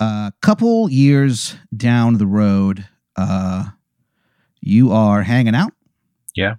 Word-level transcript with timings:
A 0.00 0.32
couple 0.42 0.90
years 0.90 1.56
down 1.76 2.18
the 2.18 2.26
road, 2.26 2.86
uh, 3.16 3.66
you 4.60 4.92
are 4.92 5.22
hanging 5.22 5.54
out. 5.54 5.72
Yeah. 6.34 6.56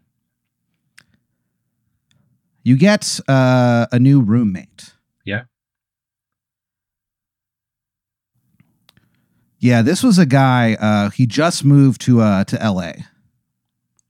You 2.64 2.78
get 2.78 3.20
uh, 3.28 3.88
a 3.92 4.00
new 4.00 4.22
roommate. 4.22 4.94
Yeah. 5.26 5.44
Yeah, 9.60 9.82
this 9.82 10.04
was 10.04 10.20
a 10.20 10.26
guy. 10.26 10.76
Uh, 10.80 11.10
he 11.10 11.26
just 11.26 11.64
moved 11.66 12.02
to 12.02 12.22
uh, 12.22 12.44
to 12.46 12.62
L.A. 12.62 13.06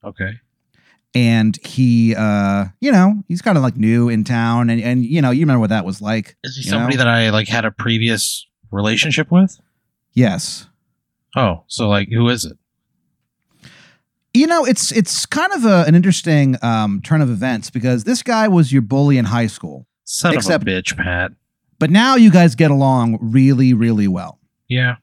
Okay. 0.04 0.34
and 1.16 1.58
he 1.66 2.14
uh 2.16 2.66
you 2.80 2.92
know 2.92 3.24
he's 3.28 3.42
kind 3.42 3.58
of 3.58 3.64
like 3.64 3.76
new 3.76 4.08
in 4.08 4.24
town 4.24 4.70
and 4.70 4.80
and 4.80 5.04
you 5.04 5.20
know 5.20 5.32
you 5.32 5.40
remember 5.40 5.60
what 5.62 5.72
that 5.72 5.84
was 5.84 6.00
like 6.00 6.36
Is 6.44 6.58
he 6.58 6.62
somebody 6.62 6.96
know? 6.96 7.06
that 7.06 7.08
I 7.08 7.32
like 7.32 7.48
had 7.48 7.66
a 7.66 7.72
previous 7.72 8.46
relationship 8.72 9.32
with? 9.32 9.60
yes 10.14 10.68
Oh, 11.38 11.64
so 11.68 11.90
like 11.90 12.08
who 12.10 12.30
is 12.30 12.46
it? 12.46 12.58
you 14.34 14.48
know 14.48 14.66
it's 14.66 14.92
it's 14.92 15.26
kind 15.26 15.52
of 15.54 15.66
a, 15.66 15.84
an 15.88 15.96
interesting 15.96 16.56
um 16.62 17.02
turn 17.02 17.22
of 17.22 17.30
events 17.30 17.70
because 17.70 18.04
this 18.04 18.22
guy 18.24 18.48
was 18.48 18.72
your 18.72 18.82
bully 18.82 19.18
in 19.18 19.26
high 19.26 19.48
school 19.48 19.86
Son 20.06 20.34
Except- 20.36 20.64
of 20.64 20.68
a 20.68 20.72
bitch, 20.72 20.96
Pat. 20.98 21.32
but 21.80 21.90
now 21.90 22.16
you 22.16 22.30
guys 22.32 22.56
get 22.56 22.72
along 22.72 23.18
really 23.22 23.74
really 23.74 24.08
well 24.08 24.40
Yeah. 24.70 24.96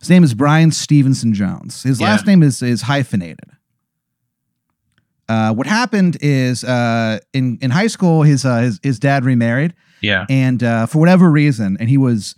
his 0.00 0.10
name 0.10 0.24
is 0.24 0.34
brian 0.34 0.70
stevenson 0.72 1.32
jones 1.34 1.82
his 1.84 2.00
Yeah. 2.00 2.08
last 2.08 2.26
name 2.26 2.42
is 2.42 2.60
is 2.62 2.82
hyphenated 2.82 3.50
uh, 5.28 5.54
what 5.54 5.66
happened 5.66 6.18
is 6.20 6.64
uh, 6.64 7.18
in 7.32 7.56
in 7.62 7.70
high 7.70 7.86
school, 7.86 8.22
his 8.24 8.44
uh, 8.44 8.58
his 8.60 8.78
his 8.82 8.98
dad 8.98 9.24
remarried, 9.24 9.72
Yeah. 10.04 10.26
and 10.28 10.62
uh, 10.62 10.86
for 10.86 10.98
whatever 10.98 11.30
reason, 11.30 11.76
and 11.80 11.88
he 11.88 11.98
was, 11.98 12.34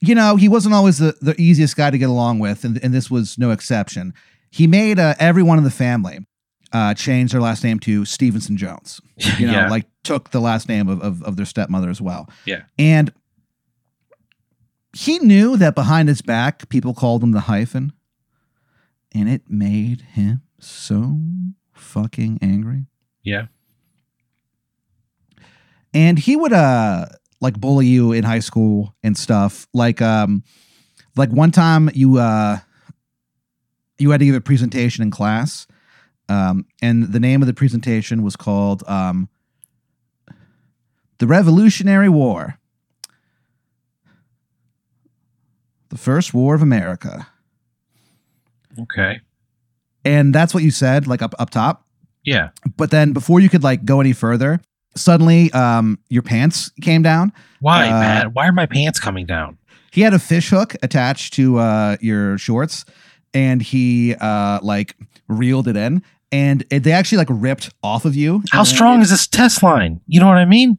you 0.00 0.14
know, 0.14 0.36
he 0.36 0.48
wasn't 0.48 0.74
always 0.74 0.98
the, 0.98 1.16
the 1.20 1.34
easiest 1.40 1.76
guy 1.76 1.90
to 1.90 1.98
get 1.98 2.08
along 2.08 2.38
with, 2.38 2.64
and, 2.64 2.78
and 2.82 2.92
this 2.94 3.10
was 3.10 3.38
no 3.38 3.50
exception. 3.50 4.14
He 4.50 4.66
made 4.66 4.98
uh, 4.98 5.14
everyone 5.18 5.58
in 5.58 5.64
the 5.64 5.70
family 5.70 6.20
uh, 6.72 6.94
change 6.94 7.32
their 7.32 7.40
last 7.40 7.64
name 7.64 7.78
to 7.80 8.04
Stevenson 8.04 8.56
Jones. 8.56 9.00
You 9.38 9.46
know, 9.48 9.52
yeah. 9.52 9.68
like 9.70 9.86
took 10.04 10.30
the 10.30 10.40
last 10.40 10.68
name 10.68 10.88
of, 10.88 11.02
of 11.02 11.22
of 11.24 11.36
their 11.36 11.44
stepmother 11.46 11.90
as 11.90 12.00
well. 12.00 12.28
Yeah. 12.44 12.62
and 12.78 13.12
he 14.96 15.18
knew 15.18 15.56
that 15.56 15.74
behind 15.74 16.08
his 16.08 16.22
back, 16.22 16.68
people 16.68 16.94
called 16.94 17.22
him 17.22 17.32
the 17.32 17.40
hyphen, 17.40 17.92
and 19.12 19.28
it 19.28 19.42
made 19.48 20.00
him 20.12 20.42
so 20.60 21.18
fucking 21.72 22.38
angry 22.40 22.86
yeah. 23.22 23.46
And 25.98 26.18
he 26.18 26.36
would 26.36 26.52
uh 26.52 27.06
like 27.40 27.60
bully 27.60 27.86
you 27.86 28.12
in 28.12 28.22
high 28.24 28.38
school 28.38 28.94
and 29.02 29.16
stuff 29.16 29.66
like 29.74 30.00
um 30.00 30.42
like 31.16 31.30
one 31.30 31.50
time 31.50 31.90
you 31.94 32.18
uh 32.18 32.58
you 33.98 34.10
had 34.10 34.20
to 34.20 34.26
give 34.26 34.34
a 34.34 34.40
presentation 34.40 35.02
in 35.02 35.10
class 35.10 35.66
um 36.28 36.64
and 36.80 37.12
the 37.12 37.20
name 37.20 37.42
of 37.42 37.46
the 37.48 37.54
presentation 37.54 38.22
was 38.22 38.36
called 38.36 38.82
um 38.86 39.28
the 41.18 41.26
revolutionary 41.26 42.08
war 42.08 42.58
the 45.88 45.98
first 45.98 46.32
war 46.34 46.54
of 46.54 46.62
america 46.62 47.26
Okay. 48.80 49.20
and 50.04 50.32
that's 50.32 50.54
what 50.54 50.62
you 50.62 50.70
said 50.70 51.06
like 51.08 51.22
up 51.22 51.34
up 51.40 51.50
top 51.50 51.84
Yeah. 52.24 52.50
but 52.76 52.90
then 52.92 53.12
before 53.12 53.40
you 53.40 53.48
could 53.48 53.64
like 53.64 53.84
go 53.84 54.00
any 54.00 54.12
further 54.12 54.60
suddenly 54.98 55.50
um 55.52 55.98
your 56.08 56.22
pants 56.22 56.70
came 56.82 57.02
down 57.02 57.32
Why, 57.60 57.88
Uh? 57.88 58.28
Why 58.30 58.46
are 58.48 58.52
my 58.52 58.66
pants 58.66 58.98
coming 59.00 59.26
down? 59.26 59.58
he 59.90 60.02
had 60.02 60.12
a 60.14 60.18
fish 60.18 60.50
hook 60.50 60.76
attached 60.82 61.34
to 61.34 61.58
uh 61.58 61.96
your 62.00 62.36
shorts 62.38 62.84
and 63.34 63.62
he 63.62 64.14
uh 64.20 64.58
like 64.62 64.96
reeled 65.28 65.68
it 65.68 65.76
in 65.76 66.02
and 66.30 66.64
it, 66.70 66.80
they 66.84 66.92
actually 66.92 67.18
like 67.18 67.28
ripped 67.30 67.70
off 67.82 68.04
of 68.04 68.14
you 68.14 68.42
How 68.52 68.64
strong 68.64 69.00
is 69.00 69.10
this 69.10 69.26
test 69.26 69.62
line? 69.62 70.00
You 70.06 70.20
know 70.20 70.26
what 70.28 70.36
I 70.36 70.44
mean? 70.44 70.78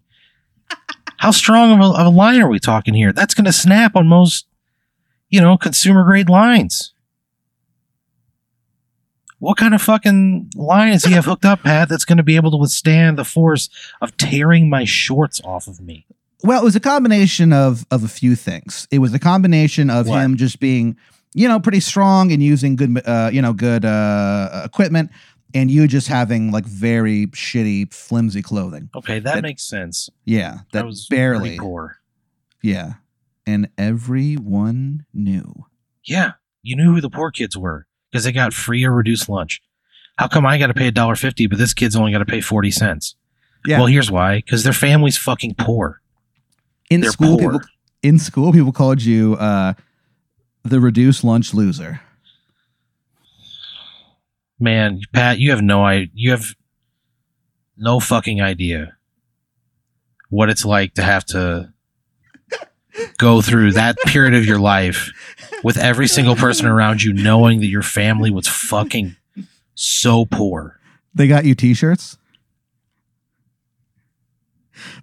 How 1.18 1.32
strong 1.32 1.72
of 1.74 1.80
a, 1.80 2.00
of 2.00 2.06
a 2.06 2.10
line 2.10 2.40
are 2.42 2.48
we 2.50 2.60
talking 2.60 2.94
here? 2.94 3.12
That's 3.12 3.34
going 3.34 3.46
to 3.46 3.52
snap 3.54 3.96
on 3.96 4.08
most, 4.08 4.46
you 5.30 5.42
know, 5.42 5.58
consumer 5.58 6.04
grade 6.04 6.30
lines. 6.30 6.94
What 9.40 9.58
kind 9.58 9.74
of 9.74 9.82
fucking 9.82 10.52
line 10.56 10.92
does 10.92 11.06
he 11.06 11.14
have 11.14 11.26
hooked 11.26 11.46
up, 11.46 11.64
Pat, 11.64 11.88
that's 11.90 12.04
going 12.06 12.18
to 12.18 12.24
be 12.24 12.36
able 12.36 12.52
to 12.52 12.58
withstand 12.58 13.18
the 13.18 13.24
force 13.26 13.70
of 14.02 14.16
tearing 14.18 14.70
my 14.70 14.84
shorts 14.86 15.42
off 15.44 15.68
of 15.68 15.80
me? 15.82 16.06
well 16.42 16.62
it 16.62 16.64
was 16.64 16.76
a 16.76 16.80
combination 16.80 17.52
of 17.52 17.86
of 17.92 18.02
a 18.06 18.08
few 18.08 18.34
things 18.34 18.88
it 18.92 19.00
was 19.00 19.14
a 19.14 19.20
combination 19.20 19.90
of 19.90 20.08
What? 20.08 20.22
him 20.22 20.38
just 20.38 20.62
being 20.62 20.96
you 21.34 21.50
know 21.50 21.60
pretty 21.60 21.82
strong 21.82 22.32
and 22.32 22.42
using 22.42 22.78
good 22.78 23.02
uh 23.06 23.30
you 23.34 23.42
know 23.42 23.52
good 23.52 23.84
uh 23.84 24.62
equipment 24.64 25.12
and 25.54 25.70
you 25.70 25.86
just 25.86 26.08
having 26.08 26.50
like 26.54 26.64
very 26.64 27.28
shitty 27.28 27.94
flimsy 27.94 28.42
clothing 28.42 28.90
Okay, 28.96 29.20
that, 29.20 29.36
That- 29.36 29.44
makes 29.44 29.64
sense. 29.64 30.10
yeah 30.24 30.60
that 30.72 30.84
I 30.84 30.86
was 30.88 31.08
barely 31.10 31.58
poor. 31.60 31.98
yeah 32.64 32.94
and 33.46 33.68
everyone 33.78 35.06
knew 35.14 35.66
Yeah, 36.06 36.34
you 36.64 36.78
knew 36.78 36.94
who 36.94 37.02
the 37.02 37.10
poor 37.10 37.32
kids 37.32 37.58
were 37.58 37.86
because 38.12 38.24
they 38.24 38.32
got 38.32 38.54
free 38.54 38.84
or 38.86 38.92
reduced 38.94 39.30
lunch. 39.30 39.62
How 40.18 40.28
come 40.28 40.46
I 40.46 40.58
got 40.58 40.68
to 40.68 40.74
pay 40.74 40.88
a 40.88 40.92
dollar 40.92 41.16
fifty, 41.16 41.48
but 41.48 41.58
this 41.58 41.74
kid's 41.74 41.96
only 41.96 42.12
got 42.12 42.20
to 42.20 42.26
pay 42.26 42.42
forty 42.42 42.72
cents? 42.72 43.16
Yeah. 43.66 43.78
Well, 43.78 43.88
here's 43.88 44.12
why: 44.12 44.38
because 44.38 44.64
their 44.64 44.74
family's 44.74 45.18
fucking 45.18 45.56
poor. 45.56 46.02
in 46.90 47.02
They're 47.02 47.12
school 47.12 47.38
poor. 47.38 47.52
people 47.54 47.68
in 48.02 48.18
school 48.18 48.54
people 48.54 48.72
called 48.72 49.02
you 49.02 49.36
uh 49.36 49.74
the 50.64 50.80
reduced 50.80 51.24
lunch 51.24 51.54
loser 51.54 52.00
Man, 54.62 55.00
Pat, 55.14 55.40
you 55.40 55.52
have 55.52 55.62
no 55.62 55.86
I 55.86 56.10
you 56.14 56.32
have 56.32 56.46
no 57.78 58.00
fucking 58.00 58.42
idea 58.42 58.98
what 60.30 60.50
it's 60.50 60.66
like 60.66 60.94
to 60.96 61.04
have 61.04 61.26
to 61.26 61.74
go 63.18 63.42
through 63.42 63.72
that 63.74 63.98
period 64.06 64.34
of 64.34 64.46
your 64.46 64.60
life 64.60 65.10
with 65.64 65.78
every 65.78 66.08
single 66.08 66.36
person 66.36 66.66
around 66.66 67.02
you 67.04 67.14
knowing 67.14 67.60
that 67.60 67.68
your 67.68 67.82
family 67.84 68.32
was 68.32 68.48
fucking 68.48 69.16
so 69.76 70.26
poor. 70.26 70.80
they 71.14 71.28
got 71.28 71.46
you 71.46 71.56
t-shirts 71.56 72.18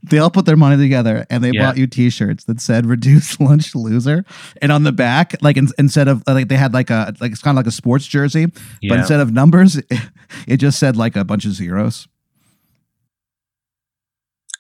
they 0.03 0.19
all 0.19 0.31
put 0.31 0.47
their 0.47 0.57
money 0.57 0.77
together 0.83 1.27
and 1.29 1.45
they 1.45 1.51
Yeah. 1.51 1.67
bought 1.67 1.77
you 1.77 1.87
t-shirts 1.87 2.45
that 2.45 2.61
said 2.61 2.87
reduced 2.87 3.41
lunch 3.41 3.75
loser 3.75 4.25
and 4.63 4.73
on 4.73 4.85
the 4.85 4.93
back 4.93 5.35
like 5.43 5.57
in, 5.59 5.69
instead 5.79 6.09
of 6.09 6.23
like 6.27 6.49
they 6.49 6.57
had 6.57 6.73
like 6.73 6.89
a 6.91 7.15
like 7.21 7.33
it's 7.33 7.43
kind 7.43 7.55
of 7.55 7.59
like 7.59 7.67
a 7.67 7.71
sports 7.75 8.07
jersey 8.07 8.47
but 8.89 8.99
instead 8.99 9.21
of 9.21 9.33
numbers 9.33 9.77
it 10.49 10.57
just 10.59 10.79
said 10.79 10.97
like 10.97 11.15
a 11.17 11.25
bunch 11.25 11.45
of 11.45 11.53
zeros. 11.53 12.09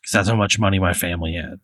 Cuz 0.05 0.13
that's 0.13 0.29
how 0.29 0.37
much 0.37 0.59
money 0.59 0.79
my 0.79 0.93
family 0.93 1.35
had. 1.35 1.61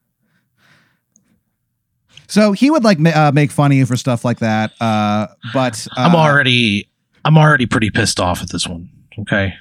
So 2.33 2.53
he 2.53 2.71
would 2.71 2.83
like 2.83 2.99
ma- 2.99 3.11
uh, 3.11 3.33
make 3.33 3.51
fun 3.51 3.73
of 3.73 3.77
you 3.77 3.85
for 3.85 3.97
stuff 3.97 4.25
like 4.25 4.39
that 4.39 4.73
uh 4.81 5.27
but 5.53 5.87
uh, 5.97 6.01
I'm 6.01 6.15
already 6.15 6.89
I'm 7.25 7.39
already 7.39 7.67
pretty 7.67 7.91
pissed 7.91 8.19
off 8.19 8.43
at 8.43 8.51
this 8.51 8.67
one. 8.67 8.89
Okay. 9.21 9.55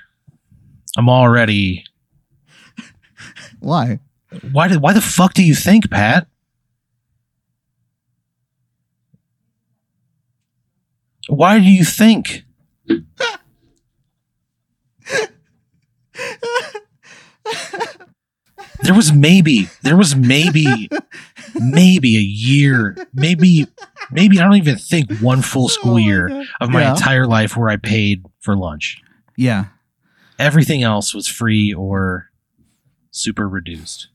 I'm 0.97 1.09
already 1.09 1.85
why 3.59 3.99
why 4.51 4.67
did 4.67 4.81
why 4.81 4.93
the 4.93 5.01
fuck 5.01 5.33
do 5.33 5.43
you 5.43 5.53
think, 5.53 5.91
Pat? 5.91 6.27
Why 11.27 11.59
do 11.59 11.65
you 11.65 11.85
think? 11.85 12.43
There 18.83 18.93
was 18.95 19.13
maybe 19.13 19.69
there 19.83 19.95
was 19.97 20.15
maybe 20.15 20.89
maybe 21.59 22.17
a 22.17 22.21
year, 22.21 22.95
maybe 23.13 23.67
maybe 24.11 24.39
I 24.39 24.43
don't 24.43 24.55
even 24.55 24.77
think 24.77 25.11
one 25.19 25.41
full 25.41 25.69
school 25.69 25.99
year 25.99 26.45
of 26.59 26.69
my 26.69 26.81
Yeah. 26.81 26.91
entire 26.93 27.27
life 27.27 27.55
where 27.55 27.69
I 27.69 27.77
paid 27.77 28.23
for 28.39 28.55
lunch. 28.57 28.97
yeah 29.37 29.65
Everything 30.39 30.81
else 30.81 31.13
was 31.13 31.27
free 31.27 31.71
or 31.73 32.31
super 33.11 33.47
reduced. 33.47 34.07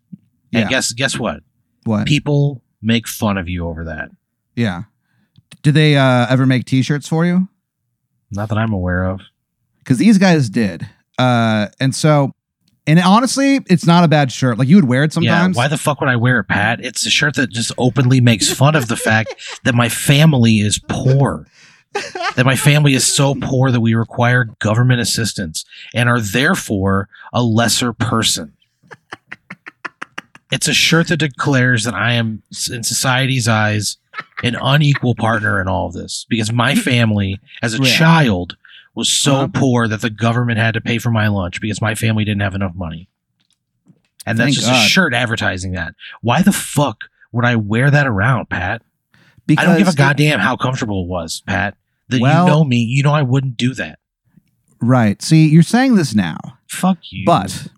And 0.52 0.62
Yeah. 0.64 0.68
guess 0.68 0.92
guess 0.92 1.18
what? 1.18 1.40
what 1.84 2.06
People 2.06 2.62
make 2.82 3.06
fun 3.06 3.38
of 3.38 3.48
you 3.48 3.66
over 3.68 3.84
that. 3.84 4.10
Yeah. 4.56 4.84
Did 5.62 5.74
they 5.74 5.96
uh, 5.96 6.26
ever 6.28 6.46
make 6.46 6.64
T-shirts 6.64 7.08
for 7.08 7.24
you? 7.24 7.48
Not 8.32 8.48
that 8.48 8.58
I'm 8.58 8.72
aware 8.72 9.04
of. 9.04 9.20
Because 9.78 9.98
these 9.98 10.18
guys 10.18 10.48
did. 10.50 10.88
Uh, 11.18 11.68
and 11.80 11.94
so, 11.94 12.32
and 12.86 12.98
honestly, 13.00 13.60
it's 13.68 13.86
not 13.86 14.04
a 14.04 14.08
bad 14.08 14.30
shirt. 14.32 14.58
Like 14.58 14.68
you 14.68 14.76
would 14.76 14.86
wear 14.88 15.02
it 15.04 15.12
sometimes. 15.12 15.56
Yeah, 15.56 15.62
why 15.62 15.68
the 15.68 15.78
fuck 15.78 16.00
would 16.00 16.08
I 16.08 16.16
wear 16.16 16.40
it, 16.40 16.44
Pat? 16.44 16.84
It's 16.84 17.04
a 17.06 17.10
shirt 17.10 17.34
that 17.36 17.50
just 17.50 17.72
openly 17.78 18.20
makes 18.20 18.50
fun 18.52 18.74
of 18.76 18.88
the 18.88 18.96
fact 18.96 19.34
that 19.64 19.74
my 19.74 19.88
family 19.88 20.60
is 20.60 20.78
poor. 20.88 21.46
that 22.36 22.44
my 22.44 22.56
family 22.56 22.92
is 22.94 23.06
so 23.06 23.34
poor 23.34 23.70
that 23.70 23.80
we 23.80 23.94
require 23.94 24.44
government 24.58 25.00
assistance 25.00 25.64
and 25.94 26.08
are 26.08 26.20
therefore 26.20 27.08
a 27.32 27.42
lesser 27.42 27.92
person. 27.92 28.52
It's 30.52 30.68
a 30.68 30.74
shirt 30.74 31.08
that 31.08 31.16
declares 31.16 31.84
that 31.84 31.94
I 31.94 32.12
am, 32.12 32.42
in 32.70 32.82
society's 32.84 33.48
eyes, 33.48 33.96
an 34.44 34.56
unequal 34.60 35.14
partner 35.14 35.60
in 35.60 35.68
all 35.68 35.88
of 35.88 35.92
this 35.94 36.24
because 36.28 36.52
my 36.52 36.74
family, 36.90 37.40
as 37.62 37.74
a 37.74 37.82
Yeah. 37.82 37.96
child, 37.96 38.56
was 38.96 39.08
so 39.12 39.34
Uh-huh. 39.36 39.48
poor 39.54 39.86
that 39.88 40.00
the 40.00 40.10
government 40.10 40.58
had 40.58 40.74
to 40.74 40.80
pay 40.80 40.98
for 40.98 41.10
my 41.12 41.28
lunch 41.28 41.60
because 41.60 41.80
my 41.80 41.94
family 41.94 42.24
didn't 42.24 42.42
have 42.42 42.54
enough 42.56 42.74
money. 42.74 43.08
And 44.26 44.36
that's 44.38 44.56
Thank 44.56 44.66
just 44.66 44.86
a 44.86 44.88
shirt 44.88 45.14
advertising 45.14 45.72
that. 45.72 45.94
Why 46.22 46.42
the 46.42 46.50
fuck 46.52 47.04
would 47.30 47.44
I 47.44 47.54
wear 47.54 47.90
that 47.92 48.08
around, 48.08 48.48
Pat? 48.48 48.82
Because 49.46 49.64
I 49.64 49.68
don't 49.68 49.78
give 49.78 49.86
a 49.88 49.94
goddamn 49.94 50.40
how 50.40 50.56
comfortable 50.56 51.04
it 51.04 51.08
was, 51.08 51.42
Pat. 51.46 51.76
That 52.08 52.20
Well- 52.20 52.44
you 52.46 52.50
know 52.50 52.64
me, 52.64 52.78
you 52.78 53.04
know 53.04 53.12
I 53.12 53.22
wouldn't 53.22 53.56
do 53.56 53.72
that. 53.74 54.00
right. 54.80 55.20
See, 55.22 55.46
you're 55.48 55.62
saying 55.62 55.94
this 55.94 56.14
now, 56.14 56.38
Fuck 56.68 56.98
you. 57.10 57.24
but 57.24 57.68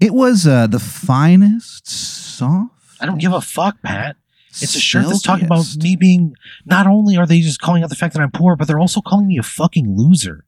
it 0.00 0.14
was 0.14 0.46
uh, 0.46 0.66
the 0.68 0.78
finest, 0.78 1.88
soft. 1.88 2.72
I 3.00 3.06
don't 3.06 3.18
give 3.18 3.32
a 3.32 3.40
fuck, 3.40 3.80
Pat. 3.82 4.16
It's 4.62 4.74
a 4.74 4.80
shirt 4.80 5.06
that's 5.06 5.22
talking 5.22 5.44
about 5.46 5.64
me 5.76 5.96
being. 5.96 6.34
Not 6.64 6.86
only 6.86 7.16
are 7.16 7.26
they 7.26 7.40
just 7.40 7.60
calling 7.60 7.82
out 7.82 7.90
the 7.90 7.96
fact 7.96 8.14
that 8.14 8.20
I'm 8.22 8.30
poor, 8.30 8.56
but 8.56 8.66
they're 8.68 8.78
also 8.80 9.00
calling 9.00 9.26
me 9.26 9.38
a 9.38 9.42
fucking 9.42 9.96
loser. 9.96 10.44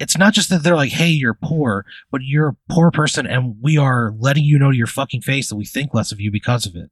It's 0.00 0.16
not 0.16 0.32
just 0.32 0.48
that 0.50 0.62
they're 0.62 0.76
like, 0.76 0.92
"Hey, 0.92 1.08
you're 1.10 1.34
poor," 1.34 1.84
but 2.10 2.20
you're 2.22 2.48
a 2.50 2.56
poor 2.72 2.90
person, 2.90 3.26
and 3.26 3.56
we 3.60 3.76
are 3.76 4.12
letting 4.18 4.44
you 4.44 4.58
know 4.58 4.70
to 4.70 4.76
your 4.76 4.86
fucking 4.86 5.22
face 5.22 5.48
that 5.48 5.56
we 5.56 5.64
think 5.64 5.92
less 5.92 6.12
of 6.12 6.20
you 6.20 6.30
because 6.30 6.66
of 6.66 6.76
it. 6.76 6.90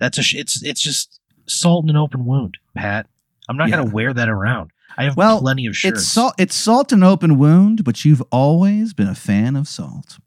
That's 0.00 0.18
a. 0.18 0.22
Sh- 0.22 0.34
it's 0.34 0.62
it's 0.62 0.80
just 0.80 1.20
salt 1.46 1.84
in 1.84 1.90
an 1.90 1.96
open 1.96 2.24
wound, 2.24 2.58
Pat. 2.74 3.06
I'm 3.48 3.56
not 3.56 3.68
Yeah. 3.68 3.76
gonna 3.76 3.90
wear 3.92 4.12
that 4.12 4.28
around. 4.28 4.70
I 4.98 5.04
have 5.04 5.16
Well, 5.16 5.40
plenty 5.40 5.66
of 5.66 5.76
shirts. 5.76 6.00
It's 6.00 6.08
salt. 6.08 6.34
It's 6.38 6.54
salt 6.56 6.90
in 6.92 7.00
an 7.00 7.02
open 7.04 7.38
wound, 7.38 7.84
but 7.84 8.04
you've 8.04 8.22
always 8.32 8.92
been 8.92 9.08
a 9.08 9.14
fan 9.14 9.54
of 9.54 9.68
salt. 9.68 10.18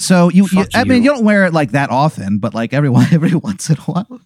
So 0.00 0.30
you, 0.30 0.48
you 0.50 0.64
I 0.74 0.84
mean, 0.84 1.02
you. 1.02 1.10
you 1.10 1.16
don't 1.16 1.24
wear 1.24 1.44
it 1.44 1.52
like 1.52 1.72
that 1.72 1.90
often, 1.90 2.38
but 2.38 2.54
like 2.54 2.72
every 2.72 2.88
every 3.12 3.34
once 3.34 3.68
in 3.68 3.76
a 3.76 3.82
while. 3.82 4.20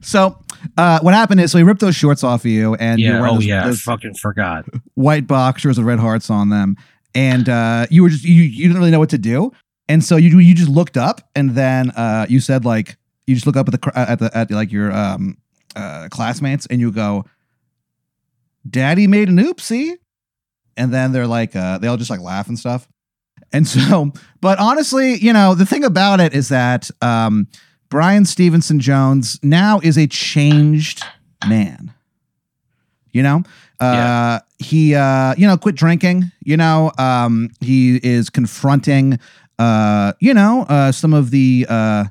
So 0.00 0.38
uh, 0.76 1.00
what 1.00 1.14
happened 1.14 1.40
is, 1.40 1.52
so 1.52 1.58
he 1.58 1.64
ripped 1.64 1.80
those 1.80 1.96
shorts 1.96 2.24
off 2.24 2.44
of 2.44 2.50
you, 2.50 2.74
and 2.76 3.00
you 3.00 3.10
yeah. 3.10 3.20
were 3.20 3.28
Oh 3.28 3.34
those, 3.34 3.46
yeah. 3.46 3.66
Those 3.66 3.80
fucking 3.80 4.14
forgot. 4.14 4.64
white 4.94 5.26
boxers 5.26 5.78
with 5.78 5.86
red 5.86 5.98
hearts 5.98 6.30
on 6.30 6.50
them, 6.50 6.76
and 7.14 7.48
uh, 7.48 7.86
you 7.90 8.02
were 8.02 8.08
just 8.08 8.24
you 8.24 8.42
you 8.42 8.68
didn't 8.68 8.78
really 8.78 8.90
know 8.90 8.98
what 8.98 9.10
to 9.10 9.18
do, 9.18 9.52
and 9.88 10.04
so 10.04 10.16
you 10.16 10.38
you 10.38 10.54
just 10.54 10.68
looked 10.68 10.96
up, 10.96 11.20
and 11.34 11.50
then 11.50 11.90
uh, 11.90 12.26
you 12.28 12.40
said 12.40 12.64
like 12.64 12.96
you 13.26 13.34
just 13.34 13.46
look 13.46 13.56
up 13.56 13.68
at 13.68 13.80
the 13.80 13.92
at 13.98 14.18
the 14.18 14.36
at 14.36 14.50
like 14.50 14.70
your 14.72 14.92
um, 14.92 15.36
uh, 15.74 16.08
classmates, 16.10 16.66
and 16.66 16.80
you 16.80 16.92
go, 16.92 17.24
"Daddy 18.68 19.06
made 19.06 19.28
an 19.28 19.38
oopsie," 19.38 19.94
and 20.76 20.92
then 20.92 21.12
they're 21.12 21.26
like 21.26 21.54
uh, 21.56 21.78
they 21.78 21.88
all 21.88 21.96
just 21.96 22.10
like 22.10 22.20
laugh 22.20 22.48
and 22.48 22.58
stuff, 22.58 22.88
and 23.52 23.66
so 23.66 24.12
but 24.40 24.58
honestly, 24.58 25.14
you 25.16 25.32
know 25.32 25.54
the 25.54 25.66
thing 25.66 25.84
about 25.84 26.20
it 26.20 26.34
is 26.34 26.48
that 26.48 26.90
um, 27.00 27.48
Brian 27.88 28.24
Stevenson 28.24 28.80
Jones 28.80 29.38
now 29.42 29.80
is 29.82 29.98
a 29.98 30.06
changed 30.06 31.04
man. 31.46 31.92
You 33.12 33.22
know, 33.22 33.42
uh, 33.80 34.40
he 34.58 34.94
uh, 34.94 35.34
you 35.36 35.46
know 35.46 35.56
quit 35.56 35.74
drinking. 35.74 36.32
You 36.42 36.56
know, 36.56 36.92
um, 36.98 37.50
he 37.60 37.96
is 38.02 38.30
confronting 38.30 39.18
uh, 39.58 40.12
you 40.20 40.32
know 40.32 40.62
uh, 40.68 40.92
some 40.92 41.12
of 41.12 41.30
the 41.30 41.66
uh, 41.68 42.04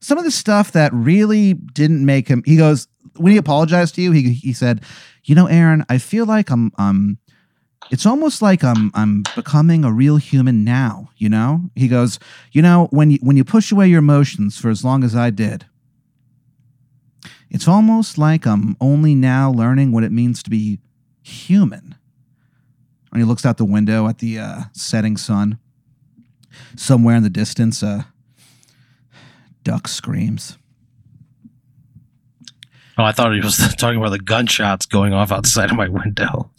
some 0.00 0.18
of 0.18 0.24
the 0.24 0.30
stuff 0.30 0.72
that 0.72 0.92
really 0.92 1.54
didn't 1.54 2.04
make 2.04 2.28
him. 2.28 2.42
He 2.44 2.56
goes 2.56 2.88
when 3.16 3.32
he 3.32 3.38
apologized 3.38 3.94
to 3.94 4.02
you. 4.02 4.12
He 4.12 4.32
he 4.32 4.52
said, 4.52 4.82
you 5.24 5.34
know, 5.34 5.46
Aaron, 5.46 5.84
I 5.88 5.98
feel 5.98 6.26
like 6.26 6.50
I'm 6.50 6.72
um. 6.76 7.18
It's 7.90 8.06
almost 8.06 8.40
like 8.40 8.62
I'm 8.62 8.90
I'm 8.94 9.24
becoming 9.34 9.84
a 9.84 9.92
real 9.92 10.16
human 10.16 10.64
now, 10.64 11.10
you 11.16 11.28
know? 11.28 11.70
He 11.74 11.88
goes, 11.88 12.18
you 12.52 12.62
know, 12.62 12.86
when 12.90 13.10
you 13.10 13.18
when 13.20 13.36
you 13.36 13.44
push 13.44 13.72
away 13.72 13.88
your 13.88 13.98
emotions 13.98 14.58
for 14.58 14.70
as 14.70 14.84
long 14.84 15.02
as 15.02 15.16
I 15.16 15.30
did, 15.30 15.66
it's 17.50 17.66
almost 17.66 18.16
like 18.16 18.46
I'm 18.46 18.76
only 18.80 19.14
now 19.16 19.50
learning 19.50 19.90
what 19.90 20.04
it 20.04 20.12
means 20.12 20.42
to 20.44 20.50
be 20.50 20.78
human. 21.22 21.96
And 23.12 23.20
he 23.20 23.24
looks 23.24 23.44
out 23.44 23.56
the 23.56 23.64
window 23.64 24.06
at 24.06 24.18
the 24.18 24.38
uh, 24.38 24.60
setting 24.72 25.16
sun. 25.16 25.58
Somewhere 26.76 27.16
in 27.16 27.24
the 27.24 27.30
distance, 27.30 27.82
a 27.82 28.06
duck 29.64 29.88
screams. 29.88 30.58
Oh, 32.96 33.04
I 33.04 33.12
thought 33.12 33.32
he 33.32 33.40
was 33.40 33.56
talking 33.78 33.98
about 33.98 34.10
the 34.10 34.18
gunshots 34.18 34.86
going 34.86 35.12
off 35.12 35.32
outside 35.32 35.70
of 35.70 35.76
my 35.76 35.88
window. 35.88 36.50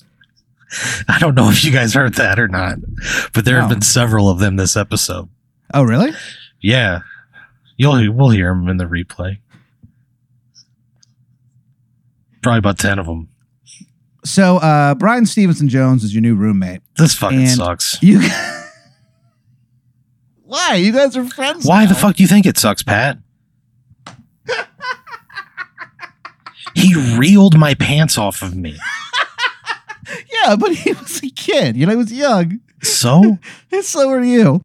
I 1.08 1.18
don't 1.20 1.36
know 1.36 1.50
if 1.50 1.64
you 1.64 1.72
guys 1.72 1.94
heard 1.94 2.16
that 2.16 2.40
or 2.40 2.48
not, 2.48 2.78
but 3.34 3.46
there 3.46 3.60
have 3.60 3.70
No. 3.70 3.76
been 3.76 3.82
several 3.82 4.30
of 4.30 4.40
them 4.40 4.56
this 4.56 4.78
episode. 4.78 5.30
Oh, 5.74 5.84
really? 5.84 6.12
Yeah, 6.62 7.00
you'll 7.78 8.14
we'll 8.14 8.30
hear 8.30 8.50
them 8.54 8.68
in 8.70 8.78
the 8.78 8.86
replay. 8.86 9.40
Probably 12.42 12.60
about 12.60 12.80
ten 12.80 13.00
of 13.00 13.06
them. 13.06 13.28
So, 14.24 14.58
uh, 14.58 14.96
Brian 14.96 15.26
Stevenson 15.26 15.68
Jones 15.68 16.04
is 16.04 16.14
your 16.14 16.22
new 16.22 16.36
roommate. 16.36 16.82
This 16.98 17.16
fucking 17.16 17.40
And- 17.40 17.50
sucks. 17.50 17.98
You. 18.02 18.22
Why? 20.44 20.76
You 20.76 20.92
guys 20.92 21.16
are 21.18 21.26
friends. 21.26 21.66
Why 21.66 21.86
the 21.86 21.94
now. 21.94 22.00
fuck 22.00 22.16
do 22.18 22.24
you 22.24 22.28
think 22.28 22.46
it 22.46 22.58
sucks, 22.58 22.84
Pat? 22.84 23.18
he 26.76 26.94
reeled 27.18 27.58
my 27.58 27.74
pants 27.74 28.18
off 28.18 28.42
of 28.42 28.56
me. 28.56 28.78
Yeah, 30.44 30.56
but 30.56 30.74
he 30.76 30.92
was 31.02 31.22
a 31.24 31.30
kid. 31.30 31.76
You 31.78 31.86
know, 31.86 31.92
he 31.92 31.98
was 31.98 32.12
young. 32.12 32.60
So 32.82 33.38
And 33.72 33.84
so 33.86 34.10
are 34.10 34.24
you. 34.24 34.62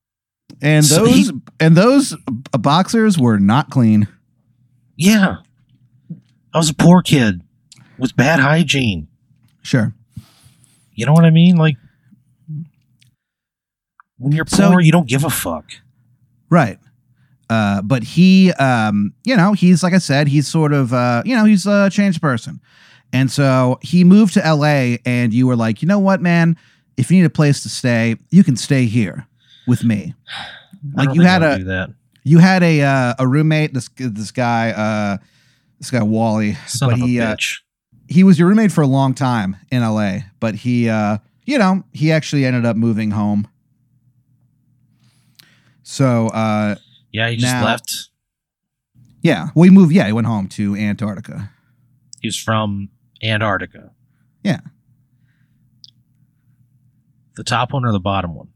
And 0.62 0.84
So 0.84 1.05
those 1.05 1.14
he- 1.14 1.31
and 1.61 1.76
those 1.76 2.17
boxers 2.52 3.19
were 3.19 3.38
not 3.38 3.70
clean. 3.70 4.08
yeah, 4.96 5.37
I 6.55 6.58
was 6.58 6.70
a 6.70 6.75
poor 6.75 7.02
kid 7.02 7.43
with 7.99 8.17
bad 8.17 8.40
hygiene. 8.40 9.08
Sure. 9.62 9.93
You 10.94 11.05
know 11.05 11.12
what 11.12 11.25
I 11.26 11.31
mean? 11.31 11.56
Like 11.56 11.76
when 14.19 14.32
you're 14.32 14.46
So- 14.49 14.70
poor, 14.70 14.81
you 14.81 14.93
don't 14.93 15.08
give 15.08 15.25
a 15.25 15.31
fuck. 15.31 15.64
Right. 16.49 16.78
Uh, 17.50 17.82
but 17.82 18.02
he, 18.02 18.52
um, 18.52 19.12
you 19.25 19.37
know, 19.37 19.52
he's 19.52 19.82
like 19.82 19.93
I 19.94 19.99
said, 19.99 20.26
he's 20.28 20.49
sort 20.49 20.73
of, 20.73 20.93
uh, 20.93 21.23
you 21.25 21.37
know, 21.37 21.44
he's 21.44 21.67
a 21.67 21.90
changed 21.90 22.20
person, 22.20 22.61
and 23.12 23.30
so 23.30 23.78
he 23.82 24.04
moved 24.04 24.34
to 24.34 24.44
L.A. 24.44 24.98
And 25.06 25.32
you 25.32 25.46
were 25.46 25.56
like, 25.56 25.82
you 25.82 25.88
know 25.88 25.98
what, 25.98 26.20
man, 26.20 26.56
if 26.96 27.10
you 27.10 27.18
need 27.18 27.26
a 27.26 27.30
place 27.30 27.62
to 27.62 27.68
stay, 27.68 28.16
you 28.30 28.44
can 28.44 28.56
stay 28.56 28.86
here 28.86 29.26
with 29.66 29.84
me. 29.84 30.14
Like 30.94 31.14
you 31.14 31.22
had 31.22 31.42
a 31.42 31.62
that. 31.64 31.90
you 32.24 32.38
had 32.38 32.62
a 32.62 32.82
uh, 32.82 33.14
a 33.18 33.26
roommate, 33.26 33.74
this 33.74 33.88
this 33.96 34.30
guy, 34.30 34.70
uh, 34.70 35.18
this 35.78 35.90
guy 35.90 36.02
Wally, 36.02 36.54
Son 36.66 36.90
but 36.90 36.94
of 36.98 37.02
a 37.02 37.06
he 37.06 37.20
uh, 37.20 37.36
he 38.08 38.22
was 38.22 38.38
your 38.38 38.48
roommate 38.48 38.72
for 38.72 38.82
a 38.82 38.86
long 38.86 39.14
time 39.14 39.56
in 39.70 39.82
LA, 39.82 40.18
but 40.40 40.54
he 40.54 40.88
uh 40.88 41.18
you 41.44 41.58
know, 41.58 41.84
he 41.92 42.10
actually 42.12 42.44
ended 42.44 42.66
up 42.66 42.76
moving 42.76 43.12
home. 43.12 43.48
So 45.82 46.28
uh 46.28 46.76
yeah, 47.12 47.28
he 47.30 47.36
just 47.36 47.52
now- 47.52 47.64
left. 47.64 48.10
yeah, 49.22 49.48
well 49.54 49.64
he 49.64 49.70
moved 49.70 49.92
yeah, 49.92 50.06
he 50.06 50.12
went 50.12 50.26
home 50.26 50.48
to 50.50 50.76
Antarctica. 50.76 51.50
He 52.20 52.28
was 52.28 52.36
from 52.36 52.88
Antarctica. 53.23 53.90
Yeah. 54.42 54.61
The 57.37 57.44
top 57.44 57.73
one 57.73 57.85
or 57.85 57.92
the 57.92 58.00
bottom 58.00 58.35
one? 58.35 58.49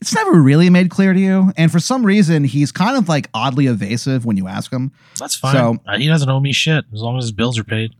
It's 0.00 0.14
never 0.14 0.32
really 0.32 0.68
made 0.68 0.90
clear 0.90 1.14
to 1.14 1.18
you, 1.20 1.50
and 1.56 1.72
for 1.72 1.80
some 1.80 2.04
reason 2.04 2.44
he's 2.44 2.70
kind 2.70 2.98
of 2.98 3.08
like 3.08 3.30
oddly 3.32 3.66
evasive 3.68 4.26
when 4.26 4.36
you 4.36 4.46
ask 4.48 4.70
him. 4.70 4.92
That's 5.18 5.34
fine. 5.34 5.54
So- 5.54 5.78
Uh, 5.86 5.96
he 5.98 6.06
doesn't 6.08 6.28
owe 6.28 6.40
me 6.40 6.52
shit 6.52 6.84
as 6.92 7.00
long 7.00 7.16
as 7.16 7.24
his 7.24 7.32
bills 7.32 7.58
are 7.58 7.64
paid. 7.64 7.94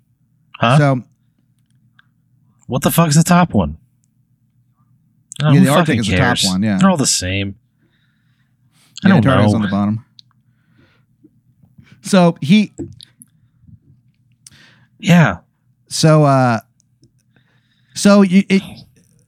Huh? 0.57 0.77
So 0.79 1.03
what 2.67 2.83
the 2.83 2.91
fuck's 2.91 3.17
the 3.17 3.23
top 3.23 3.55
one? 3.55 3.79
Oh, 5.43 5.51
Yeah, 5.53 5.61
the 5.61 5.69
Arctic 5.69 5.99
is 6.01 6.07
the 6.07 6.17
top 6.17 6.39
one, 6.45 6.63
yeah. 6.63 6.77
They're 6.79 6.91
all 6.91 6.97
the 6.99 7.07
same. 7.07 7.57
I 9.03 9.09
yeah, 9.09 9.15
don't 9.15 9.19
Antarctica's 9.27 9.53
know. 9.53 9.57
on 9.57 9.63
the 9.63 9.69
bottom. 9.69 10.05
So 12.03 12.37
he 12.43 12.73
yeah. 15.05 15.39
So, 15.89 16.25
uh, 16.25 16.61
so 17.95 18.23
you, 18.23 18.43
it, 18.49 18.63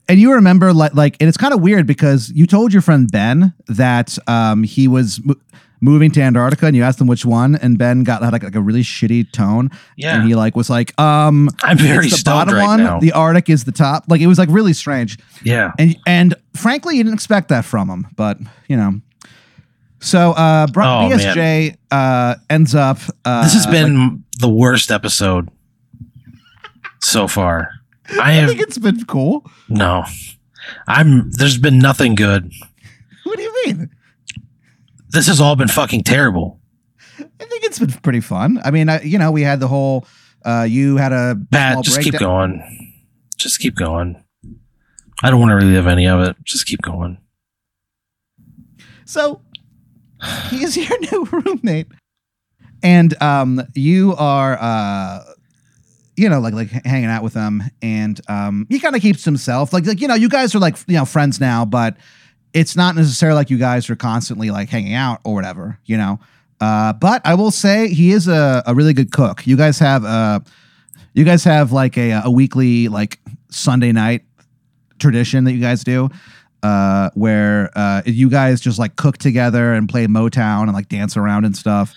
and 0.09 0.19
you 0.19 0.33
remember 0.33 0.73
like, 0.73 0.93
like, 0.93 1.15
and 1.19 1.27
it's 1.29 1.37
kind 1.37 1.53
of 1.53 1.61
weird 1.61 1.87
because 1.87 2.29
you 2.31 2.45
told 2.47 2.73
your 2.73 2.81
friend 2.81 3.09
Ben 3.11 3.53
that, 3.67 4.17
um, 4.27 4.63
he 4.63 4.87
was 4.87 5.21
mo- 5.23 5.35
moving 5.79 6.11
to 6.11 6.21
Antarctica 6.21 6.65
and 6.65 6.75
you 6.75 6.83
asked 6.83 6.99
him 6.99 7.07
which 7.07 7.23
one 7.25 7.55
and 7.55 7.77
Ben 7.77 8.03
got 8.03 8.23
had 8.23 8.33
like, 8.33 8.43
like 8.43 8.55
a 8.55 8.61
really 8.61 8.81
shitty 8.81 9.31
tone 9.31 9.69
Yeah. 9.95 10.15
and 10.19 10.27
he 10.27 10.35
like 10.35 10.55
was 10.55 10.69
like, 10.69 10.99
um, 10.99 11.49
I'm 11.63 11.77
very 11.77 12.07
it's 12.07 12.23
the 12.23 12.29
bottom 12.29 12.55
right 12.55 12.65
one, 12.65 12.79
now. 12.83 12.99
the 12.99 13.11
Arctic 13.13 13.49
is 13.49 13.63
the 13.63 13.71
top. 13.71 14.05
Like 14.09 14.19
it 14.19 14.27
was 14.27 14.37
like 14.39 14.49
really 14.49 14.73
strange. 14.73 15.17
yeah. 15.43 15.71
And, 15.77 15.95
and 16.07 16.35
frankly, 16.55 16.97
you 16.97 17.03
didn't 17.03 17.13
expect 17.15 17.49
that 17.49 17.63
from 17.63 17.89
him, 17.89 18.07
but 18.15 18.39
you 18.67 18.75
know, 18.75 18.99
so, 19.99 20.31
uh, 20.33 20.67
Bri- 20.67 20.83
Oh, 20.85 21.09
man. 21.09 21.19
BSJ, 21.19 21.75
uh, 21.91 22.35
ends 22.49 22.75
up, 22.75 22.97
uh, 23.25 23.43
This 23.43 23.53
has 23.53 23.65
like- 23.65 23.71
been 23.73 24.23
the 24.39 24.49
worst 24.49 24.91
episode 24.91 25.49
so 27.07 27.27
far. 27.27 27.71
I 28.09 28.29
I 28.29 28.31
have 28.33 28.49
think 28.49 28.61
it's 28.61 28.77
been 28.77 29.03
cool. 29.05 29.49
no. 29.69 30.03
I'm. 30.87 31.31
There's 31.31 31.57
been 31.57 31.79
nothing 31.79 32.13
good. 32.15 32.51
What 33.23 33.37
do 33.37 33.41
you 33.43 33.63
mean? 33.65 33.89
This 35.09 35.27
has 35.27 35.39
all 35.39 35.55
been 35.55 35.69
fucking 35.69 36.03
terrible. 36.03 36.59
I 37.19 37.45
think 37.45 37.63
it's 37.63 37.79
been 37.79 37.91
pretty 37.91 38.19
fun. 38.19 38.59
I 38.65 38.71
mean, 38.71 38.89
I, 38.89 39.01
you 39.01 39.17
know, 39.17 39.31
we 39.31 39.43
had 39.43 39.59
the 39.61 39.67
whole. 39.69 40.05
Uh, 40.43 40.65
you 40.69 40.97
had 40.97 41.13
a 41.13 41.37
Pat, 41.51 41.83
just 41.83 42.01
keep 42.01 42.17
going. 42.19 42.61
Just 43.37 43.59
keep 43.59 43.75
going. 43.75 44.21
I 45.23 45.29
don't 45.29 45.39
want 45.39 45.51
to 45.51 45.55
relive 45.65 45.87
any 45.87 46.05
of 46.07 46.19
it. 46.21 46.35
Just 46.43 46.67
keep 46.67 46.81
going. 46.81 47.17
So 49.05 49.41
he's 50.49 50.75
your 50.75 50.99
new 51.11 51.25
roommate, 51.31 51.87
and 52.83 53.19
um, 53.21 53.61
you 53.73 54.15
are 54.17 54.57
uh, 54.59 55.23
you 56.17 56.27
know, 56.27 56.39
like 56.39 56.53
like 56.53 56.69
hanging 56.69 57.09
out 57.09 57.23
with 57.23 57.33
him, 57.33 57.63
and 57.81 58.19
um, 58.27 58.67
he 58.69 58.79
kind 58.79 58.95
of 58.95 59.01
keeps 59.01 59.23
himself. 59.23 59.71
Like 59.71 59.85
like 59.85 60.01
you 60.01 60.07
know, 60.07 60.15
you 60.15 60.29
guys 60.29 60.53
are 60.55 60.59
like 60.59 60.75
you 60.87 60.95
know 60.95 61.05
friends 61.05 61.39
now, 61.39 61.63
but 61.63 61.95
it's 62.53 62.75
not 62.75 62.95
necessarily 62.95 63.35
like 63.35 63.49
you 63.49 63.57
guys 63.57 63.89
are 63.89 63.95
constantly 63.95 64.51
like 64.51 64.69
hanging 64.69 64.93
out 64.93 65.21
or 65.23 65.33
whatever, 65.33 65.79
you 65.85 65.97
know. 65.97 66.19
Uh, 66.59 66.91
but 66.93 67.21
I 67.23 67.35
will 67.35 67.51
say 67.51 67.89
he 67.89 68.11
is 68.11 68.27
a, 68.27 68.63
a 68.65 68.73
really 68.73 68.93
good 68.93 69.11
cook. 69.11 69.45
You 69.45 69.55
guys 69.55 69.79
have 69.79 70.03
uh, 70.03 70.39
you 71.13 71.23
guys 71.23 71.43
have 71.43 71.71
like 71.71 71.97
a 71.97 72.21
a 72.25 72.31
weekly 72.31 72.87
like 72.87 73.19
Sunday 73.49 73.91
night 73.91 74.23
tradition 74.99 75.43
that 75.43 75.53
you 75.53 75.61
guys 75.61 75.83
do 75.83 76.09
uh, 76.63 77.09
where 77.13 77.69
uh, 77.75 78.01
you 78.05 78.29
guys 78.29 78.61
just 78.61 78.79
like 78.79 78.95
cook 78.95 79.17
together 79.17 79.73
and 79.73 79.87
play 79.87 80.07
Motown 80.07 80.63
and 80.63 80.73
like 80.73 80.89
dance 80.89 81.17
around 81.17 81.45
and 81.45 81.55
stuff. 81.55 81.93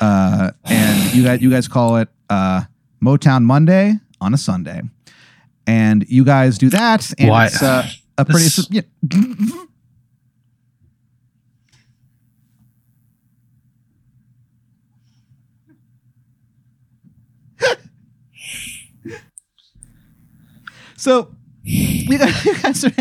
Uh, 0.00 0.50
and 0.64 1.14
you 1.14 1.22
guys, 1.22 1.40
you 1.40 1.50
guys 1.50 1.68
call 1.68 1.96
it 1.96 2.08
uh, 2.28 2.62
Motown 3.02 3.42
Monday 3.42 3.94
on 4.20 4.32
a 4.32 4.38
Sunday, 4.38 4.82
and 5.66 6.04
you 6.08 6.24
guys 6.24 6.58
do 6.58 6.70
that. 6.70 7.12
And 7.18 7.30
Why- 7.30 7.46
it's 7.46 7.62
uh, 7.62 7.86
a 8.18 8.24
pretty. 8.24 8.44
This- 8.44 8.68
yeah. 8.70 8.82
so 20.96 21.34
you 21.62 22.18
guys, 22.18 22.44
you 22.44 22.62
guys 22.62 22.84
are. 22.84 22.92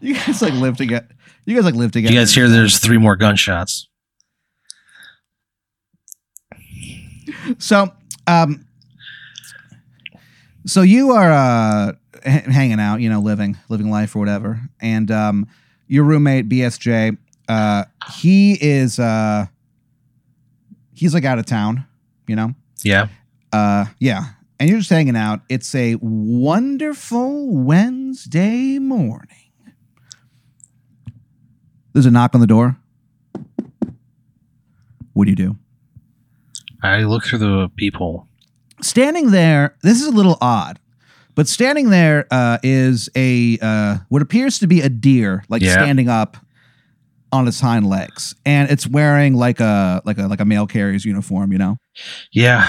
You 0.00 0.14
guys 0.14 0.40
like 0.40 0.54
live 0.54 0.76
together. 0.76 1.08
You 1.44 1.54
guys 1.54 1.64
like 1.64 1.74
live 1.74 1.92
together. 1.92 2.12
You 2.14 2.20
guys 2.20 2.34
hear 2.34 2.48
there's 2.48 2.78
three 2.78 2.98
more 2.98 3.16
gunshots. 3.16 3.87
So, 7.58 7.92
um, 8.26 8.66
so 10.66 10.82
you 10.82 11.12
are 11.12 11.32
uh, 11.32 11.92
h- 12.24 12.44
hanging 12.44 12.78
out, 12.80 13.00
you 13.00 13.08
know, 13.08 13.20
living 13.20 13.56
living 13.68 13.90
life 13.90 14.14
or 14.14 14.18
whatever, 14.18 14.60
and 14.80 15.10
um, 15.10 15.46
your 15.86 16.04
roommate 16.04 16.48
BSJ, 16.48 17.16
uh, 17.48 17.84
he 18.12 18.58
is 18.62 18.98
uh, 18.98 19.46
he's 20.92 21.14
like 21.14 21.24
out 21.24 21.38
of 21.38 21.46
town, 21.46 21.86
you 22.26 22.36
know, 22.36 22.54
Yeah. 22.82 23.08
uh, 23.52 23.86
yeah, 23.98 24.24
and 24.60 24.68
you're 24.68 24.78
just 24.78 24.90
hanging 24.90 25.16
out. 25.16 25.40
It's 25.48 25.74
a 25.74 25.94
wonderful 26.00 27.48
Wednesday 27.50 28.78
morning. 28.78 29.28
There's 31.94 32.06
a 32.06 32.10
knock 32.10 32.34
on 32.34 32.40
the 32.40 32.46
door. 32.46 32.76
What 35.14 35.24
do 35.24 35.30
you 35.30 35.36
do? 35.36 35.56
I 36.82 37.00
look 37.04 37.24
through 37.24 37.38
the 37.40 37.68
peephole. 37.76 38.26
standing 38.80 39.30
there 39.30 39.76
this 39.82 40.00
is 40.00 40.06
a 40.06 40.10
little 40.12 40.38
odd 40.40 40.78
but 41.34 41.46
standing 41.48 41.90
there 41.90 42.26
uh, 42.30 42.58
is 42.62 43.08
a 43.16 43.58
uh, 43.62 43.96
what 44.08 44.22
appears 44.22 44.58
to 44.60 44.66
be 44.66 44.80
a 44.80 44.88
deer 44.88 45.44
like 45.48 45.62
Yeah. 45.62 45.72
standing 45.72 46.08
up 46.08 46.36
on 47.32 47.46
its 47.48 47.60
hind 47.60 47.86
legs 47.86 48.34
and 48.46 48.70
it's 48.70 48.86
wearing 48.86 49.34
like 49.34 49.60
a 49.60 50.00
like 50.04 50.18
a 50.18 50.26
like 50.28 50.40
a 50.40 50.44
mail 50.44 50.66
carrier's 50.66 51.04
uniform 51.04 51.52
you 51.52 51.58
know 51.58 51.76
Yeah. 52.32 52.64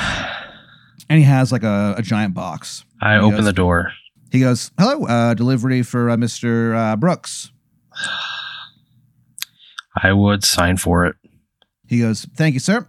and 1.10 1.18
he 1.20 1.25
has 1.25 1.51
like 1.51 1.63
a, 1.63 1.96
a 1.98 2.01
giant 2.01 2.34
box 2.34 2.84
I 3.01 3.16
open 3.18 3.44
the 3.46 3.54
door. 3.54 3.92
he 4.32 4.39
goes 4.42 4.72
hello 4.80 5.06
uh, 5.06 5.34
delivery 5.36 5.84
for 5.84 6.10
uh, 6.10 6.18
mr 6.18 6.75
uh, 6.75 6.96
brooks 6.98 7.51
I 10.01 10.13
would 10.13 10.44
sign 10.44 10.78
for 10.78 11.06
it. 11.06 11.16
he 11.88 12.00
goes 12.00 12.25
thank 12.36 12.54
you 12.54 12.60
sir 12.60 12.86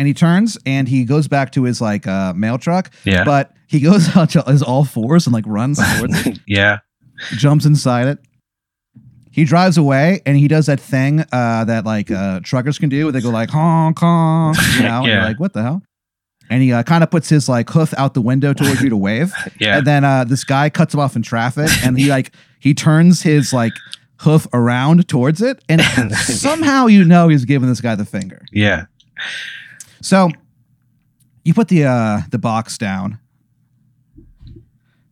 and 0.00 0.08
he 0.08 0.14
turns 0.14 0.56
and 0.64 0.88
he 0.88 1.04
goes 1.04 1.28
back 1.28 1.52
to 1.52 1.64
his 1.64 1.78
like 1.80 2.06
uh, 2.06 2.32
mail 2.32 2.56
truck 2.56 2.90
Yeah. 3.04 3.22
but 3.24 3.52
he 3.68 3.80
goes 3.80 4.08
out 4.16 4.30
to 4.30 4.40
his 4.42 4.62
all 4.62 4.84
fours 4.86 5.26
and 5.26 5.34
like 5.34 5.44
runs 5.46 5.78
towards 5.98 6.26
it 6.26 6.38
yeah. 6.46 6.78
jumps 7.36 7.66
inside 7.66 8.08
it. 8.08 8.18
He 9.30 9.44
drives 9.44 9.76
away 9.76 10.22
and 10.26 10.36
he 10.38 10.48
does 10.48 10.66
that 10.66 10.80
thing 10.80 11.20
uh, 11.32 11.64
that 11.64 11.84
like 11.84 12.10
uh, 12.10 12.40
truckers 12.42 12.78
can 12.78 12.88
do. 12.88 13.04
Where 13.04 13.12
they 13.12 13.20
go 13.20 13.28
like 13.30 13.50
honk 13.50 13.98
honk, 13.98 14.56
you 14.76 14.82
know, 14.88 14.98
and 15.00 15.06
you're 15.06 15.16
Yeah. 15.16 15.24
like 15.26 15.38
what 15.38 15.52
the 15.52 15.62
hell? 15.62 15.82
And 16.48 16.62
he 16.62 16.72
uh, 16.72 16.82
kind 16.82 17.04
of 17.04 17.10
puts 17.12 17.28
his 17.28 17.48
like 17.48 17.70
hoof 17.70 17.94
out 17.96 18.14
the 18.14 18.20
window 18.22 18.52
towards 18.54 18.80
you 18.82 18.88
to 18.90 18.96
wave. 18.96 19.32
Yeah. 19.60 19.78
And 19.78 19.86
then 19.86 20.04
uh, 20.04 20.24
this 20.24 20.42
guy 20.42 20.68
cuts 20.70 20.94
him 20.94 20.98
off 21.00 21.14
in 21.14 21.22
traffic, 21.22 21.68
and 21.84 21.96
he 21.96 22.08
like 22.10 22.32
he 22.58 22.74
turns 22.74 23.22
his 23.22 23.52
like 23.52 23.72
hoof 24.18 24.48
around 24.52 25.06
towards 25.06 25.40
it, 25.42 25.62
and 25.68 25.80
somehow 26.16 26.86
you 26.86 27.04
know 27.04 27.28
he's 27.28 27.44
giving 27.44 27.68
this 27.68 27.80
guy 27.80 27.94
the 27.94 28.04
finger. 28.04 28.44
Yeah. 28.50 28.86
So 30.02 30.30
you 31.44 31.54
put 31.54 31.68
the 31.68 31.84
uh 31.84 32.20
the 32.30 32.38
box 32.38 32.78
down 32.78 33.18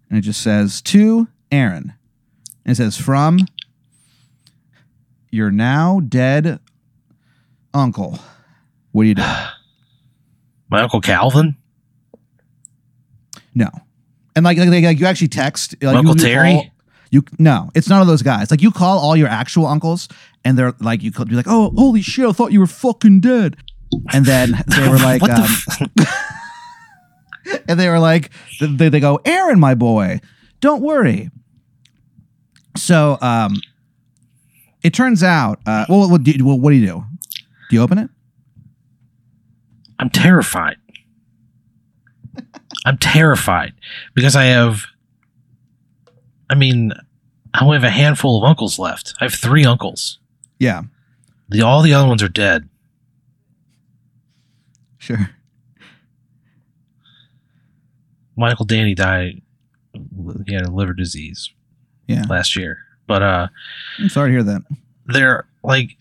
and 0.09 0.19
it 0.19 0.23
just 0.23 0.41
says 0.41 0.81
to 0.83 1.29
Aaron. 1.53 1.95
And 2.65 2.73
it 2.73 2.77
says 2.77 2.97
from 2.97 3.41
your 5.31 5.51
now 5.51 6.01
dead 6.01 6.61
uncle. 7.75 8.19
What 8.93 9.03
do 9.05 9.09
you 9.09 9.15
do? 9.15 9.23
My 10.71 10.83
uncle 10.83 11.01
Calvin. 11.01 11.57
No. 13.55 13.69
And 14.37 14.45
like, 14.45 14.59
like, 14.59 14.69
like 14.85 14.99
you 15.01 15.07
actually 15.07 15.29
text 15.29 15.75
like, 15.83 15.97
Uncle 15.97 16.15
you, 16.17 16.23
you 16.23 16.29
Terry? 16.29 16.53
call- 16.53 16.67
you 17.11 17.25
no, 17.39 17.71
it's 17.75 17.89
none 17.89 18.03
of 18.03 18.07
those 18.07 18.21
guys. 18.21 18.51
Like 18.51 18.61
you 18.61 18.71
call 18.71 18.99
all 18.99 19.17
your 19.17 19.29
actual 19.29 19.67
uncles, 19.67 20.09
and 20.45 20.59
they're 20.59 20.75
like, 20.79 21.03
you 21.03 21.11
could 21.11 21.27
be 21.27 21.37
like, 21.37 21.47
"Oh, 21.49 21.71
holy 21.71 22.03
shit! 22.03 22.27
I 22.29 22.33
thought 22.33 22.53
you 22.53 22.61
were 22.61 22.67
fucking 22.67 23.21
dead." 23.21 23.57
And 24.13 24.25
then 24.25 24.51
they 24.67 24.89
were 24.89 24.99
like, 24.99 25.23
um, 25.23 25.31
the 25.97 26.09
and 27.69 27.79
they 27.79 27.89
were 27.89 27.99
like, 27.99 28.31
they, 28.61 28.89
they 28.89 29.01
go, 29.01 29.21
Aaron, 29.25 29.59
my 29.59 29.75
boy, 29.75 30.21
don't 30.61 30.83
worry. 30.83 31.31
So, 32.77 33.19
um, 33.21 33.61
it 34.83 34.95
turns 34.95 35.23
out, 35.23 35.61
uh, 35.67 35.87
well, 35.89 36.09
what 36.09 36.23
do 36.23 36.31
you, 36.31 36.45
well, 36.47 36.59
what 36.59 36.71
do 36.71 36.77
you 36.77 36.87
do? 36.87 37.05
Do 37.71 37.77
you 37.77 37.83
open 37.83 37.99
it? 37.99 38.11
I'm 39.99 40.11
terrified. 40.11 40.77
I'm 42.87 42.97
terrified 42.99 43.73
because 44.15 44.37
I 44.37 44.45
have. 44.45 44.87
I 46.49 46.55
mean, 46.55 46.93
I 47.53 47.65
only 47.65 47.77
have 47.77 47.85
a 47.85 47.91
handful 47.91 48.39
of 48.39 48.49
uncles 48.49 48.79
left. 48.79 49.15
I 49.21 49.25
have 49.25 49.35
three 49.35 49.65
uncles. 49.65 50.19
Yeah, 50.59 50.83
The, 51.49 51.63
all 51.63 51.83
the 51.83 51.93
other 51.95 52.09
ones 52.09 52.23
are 52.23 52.29
dead. 52.29 52.69
Sure. 54.99 55.31
Uncle 58.41 58.65
Danny 58.67 58.95
died. 58.95 59.43
He 60.47 60.55
had 60.55 60.65
a 60.67 60.71
liver 60.71 60.93
disease 60.93 61.51
Yeah, 62.07 62.25
last 62.29 62.55
year. 62.57 62.79
But 63.07 63.23
uh, 63.23 63.49
I'm 63.99 64.09
sorry 64.09 64.29
to 64.31 64.33
hear 64.33 64.43
that. 64.45 64.63
they're 65.07 65.47
like, 65.65 65.97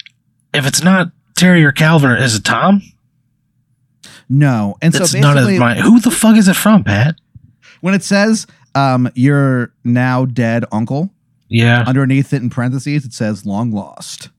if 0.53 0.67
it's 0.67 0.83
not 0.83 1.11
Terry 1.35 1.63
or 1.63 1.71
Calvin, 1.71 2.11
is 2.11 2.35
it 2.35 2.43
Tom? 2.43 2.81
No, 4.29 4.75
and 4.81 4.93
That's 4.93 5.11
so 5.11 5.19
none 5.19 5.37
of 5.37 5.45
basically, 5.45 5.59
my. 5.59 5.75
Who 5.75 5.99
the 5.99 6.11
fuck 6.11 6.35
is 6.35 6.47
it 6.47 6.55
from, 6.55 6.83
Pat? 6.83 7.15
when 7.81 7.93
it 7.93 8.03
says 8.03 8.45
um, 8.75 9.09
your 9.15 9.71
now 9.83 10.25
dead 10.25 10.65
uncle, 10.71 11.09
Yeah. 11.47 11.83
underneath 11.87 12.33
it 12.33 12.41
in 12.41 12.49
parentheses, 12.49 13.05
it 13.05 13.13
says 13.13 13.45
long 13.45 13.71
lost. 13.71 14.29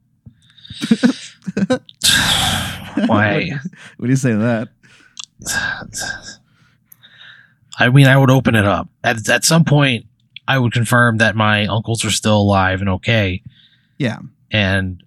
Why? 3.06 3.50
What 3.96 4.06
do 4.06 4.10
you 4.10 4.16
say 4.16 4.30
to 4.32 4.38
that? 4.38 4.68
I 7.78 7.90
mean, 7.90 8.06
I 8.06 8.16
would 8.16 8.30
open 8.30 8.54
it 8.54 8.64
up. 8.64 8.88
At, 9.04 9.28
at 9.28 9.44
some 9.44 9.64
point, 9.64 10.06
I 10.46 10.58
would 10.58 10.72
confirm 10.72 11.18
that 11.18 11.36
my 11.36 11.66
uncles 11.66 12.04
are 12.04 12.10
still 12.10 12.38
alive 12.40 12.80
and 12.80 12.88
okay. 12.90 13.42
Yeah. 13.98 14.18
And 14.50 15.02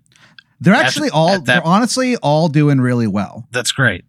They're 0.59 0.73
At- 0.73 0.85
actually 0.85 1.09
all, 1.09 1.29
at 1.29 1.45
that- 1.45 1.53
they're 1.63 1.65
honestly 1.67 2.15
all 2.17 2.47
doing 2.47 2.79
really 2.79 3.07
well. 3.07 3.47
that's 3.51 3.71
great. 3.71 4.05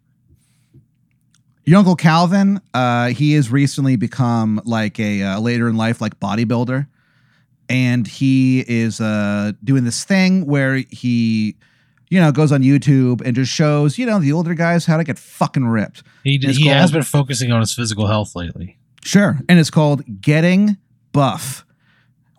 Your 1.65 1.77
uncle 1.79 1.95
Calvin, 1.95 2.59
uh, 2.73 3.07
he 3.07 3.33
has 3.33 3.49
recently 3.49 3.95
become 3.95 4.61
like 4.65 4.99
a 4.99 5.23
uh, 5.23 5.39
later 5.39 5.69
in 5.69 5.77
life 5.77 6.01
like 6.01 6.19
bodybuilder, 6.19 6.87
and 7.69 8.05
he 8.05 8.65
is 8.67 8.99
uh, 8.99 9.53
doing 9.63 9.85
this 9.85 10.03
thing 10.03 10.45
where 10.45 10.83
he, 10.89 11.55
you 12.09 12.19
know, 12.19 12.31
goes 12.31 12.51
on 12.51 12.61
YouTube 12.61 13.21
and 13.25 13.35
just 13.35 13.51
shows 13.51 13.97
you 13.97 14.05
know 14.05 14.19
the 14.19 14.31
older 14.31 14.53
guys 14.53 14.85
how 14.85 14.97
to 14.97 15.03
get 15.03 15.17
fucking 15.19 15.65
ripped. 15.65 16.03
He, 16.23 16.37
he 16.37 16.67
has 16.67 16.91
been 16.91 17.03
focusing 17.03 17.51
on 17.51 17.59
his 17.59 17.73
physical 17.73 18.07
health 18.07 18.35
lately. 18.35 18.77
Sure, 19.03 19.39
and 19.49 19.59
it's 19.59 19.69
called 19.69 20.21
Getting 20.21 20.77
Buff. 21.11 21.65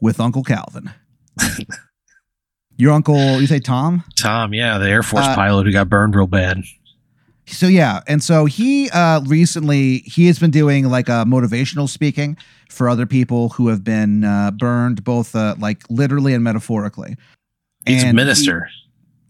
with 0.01 0.21
Uncle 0.21 0.43
Calvin. 0.45 0.91
Your 2.77 2.93
uncle, 2.93 3.41
you 3.41 3.47
say 3.47 3.61
Tom? 3.61 4.03
Tom, 4.19 4.53
yeah, 4.53 4.79
the 4.79 4.89
Air 4.89 5.03
Force 5.03 5.25
Uh, 5.27 5.35
pilot 5.35 5.67
who 5.67 5.73
got 5.73 5.89
burned 5.89 6.17
real 6.17 6.27
bad. 6.27 6.63
So 7.47 7.67
yeah, 7.67 8.01
and 8.09 8.23
so 8.23 8.47
he 8.47 8.89
uh 8.91 9.21
recently 9.27 9.99
he 10.07 10.27
has 10.27 10.39
been 10.39 10.51
doing 10.51 10.89
like 10.89 11.09
a 11.09 11.25
motivational 11.27 11.89
speaking 11.89 12.37
for 12.71 12.89
other 12.89 13.05
people 13.07 13.51
who 13.51 13.69
have 13.69 13.85
been 13.85 14.25
uh 14.25 14.51
burned 14.51 15.05
both 15.05 15.37
uh 15.37 15.55
like 15.59 15.83
literally 15.91 16.33
and 16.35 16.43
metaphorically. 16.43 17.17
He's 17.87 18.03
a 18.03 18.13
minister. 18.15 18.65
he- 18.65 18.84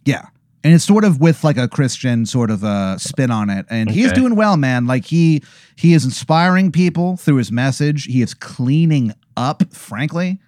yeah. 0.04 0.26
And 0.62 0.72
it's 0.72 0.84
sort 0.84 1.04
of 1.04 1.20
with 1.20 1.44
like 1.44 1.58
a 1.58 1.68
Christian 1.68 2.24
sort 2.24 2.50
of 2.50 2.64
uh 2.64 2.96
spin 2.96 3.30
on 3.30 3.50
it. 3.50 3.66
And 3.68 3.90
he's 3.90 4.06
Okay. 4.06 4.14
doing 4.14 4.34
well, 4.34 4.56
man. 4.56 4.86
Like 4.86 5.04
he 5.04 5.42
he 5.76 5.92
is 5.92 6.04
inspiring 6.06 6.72
people 6.72 7.16
through 7.18 7.36
his 7.36 7.52
message. 7.52 8.04
He 8.04 8.22
is 8.22 8.32
cleaning 8.34 9.12
up, 9.36 9.74
frankly. 9.74 10.40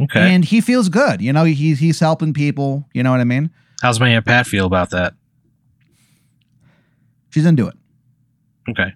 okay. 0.00 0.32
And 0.34 0.44
he 0.44 0.60
feels 0.60 0.88
good. 0.88 1.20
You 1.20 1.32
know, 1.32 1.42
he, 1.44 1.74
he's 1.74 1.98
helping 1.98 2.32
people. 2.32 2.88
You 2.94 3.02
know 3.02 3.10
what 3.10 3.18
I 3.20 3.24
mean? 3.24 3.50
How's 3.82 3.98
my 3.98 4.08
Aunt 4.10 4.24
Pat 4.24 4.46
feel 4.46 4.66
about 4.66 4.90
that? 4.90 5.14
She's 7.30 7.44
into 7.46 7.66
it. 7.66 7.74
Okay. 8.70 8.92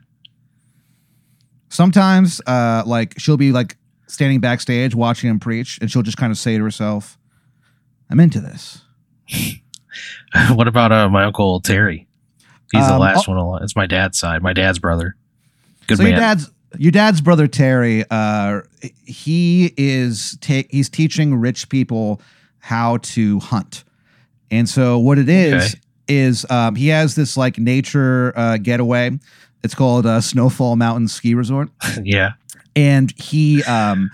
sometimes 1.69 2.41
uh 2.47 2.83
like 2.87 3.15
she'll 3.19 3.37
be 3.37 3.53
like 3.53 3.77
standing 4.09 4.41
backstage 4.41 4.95
watching 4.95 5.31
him 5.31 5.39
preach 5.39 5.79
and 5.81 5.91
she'll 5.91 6.03
just 6.03 6.17
kind 6.17 6.33
of 6.33 6.39
say 6.39 6.57
to 6.59 6.65
herself 6.65 7.17
i'm 8.11 8.19
into 8.19 8.41
this 8.41 8.83
what 10.53 10.69
about 10.69 10.93
uh, 10.93 11.09
my 11.09 11.25
uncle 11.25 11.61
Terry? 11.61 12.07
He's 12.73 12.87
the 12.87 12.95
Um, 12.95 13.01
last 13.01 13.27
one. 13.27 13.37
Alive. 13.37 13.63
It's 13.63 13.75
my 13.75 13.87
dad's 13.87 14.19
side. 14.19 14.43
My 14.43 14.53
dad's 14.53 14.79
brother. 14.79 15.17
Good 15.87 15.97
so 15.99 16.03
man. 16.05 16.13
your 16.13 16.21
dad's 16.21 16.51
your 16.79 16.93
dad's 16.93 17.21
brother 17.21 17.49
terry 17.49 18.05
uh 18.13 18.61
he 19.05 19.75
is 19.77 20.39
take 20.41 20.71
he's 20.71 20.89
teaching 20.89 21.35
rich 21.35 21.69
people 21.69 22.23
how 22.61 22.99
to 22.99 23.41
hunt 23.41 23.83
and 24.53 24.69
so 24.69 24.97
what 24.97 25.19
it 25.19 25.29
is 25.29 25.75
Okay. 25.75 25.81
is 26.07 26.47
um 26.49 26.77
he 26.77 26.87
has 26.87 27.17
this 27.17 27.37
like 27.37 27.59
nature 27.59 28.33
uh 28.37 28.57
getaway 28.57 29.11
it's 29.65 29.75
called 29.75 30.07
uh 30.07 30.21
snowfall 30.21 30.77
mountain 30.77 31.09
ski 31.09 31.35
resort 31.35 31.71
yeah. 32.05 32.35
and 32.77 33.13
he 33.21 33.65
um 33.65 34.09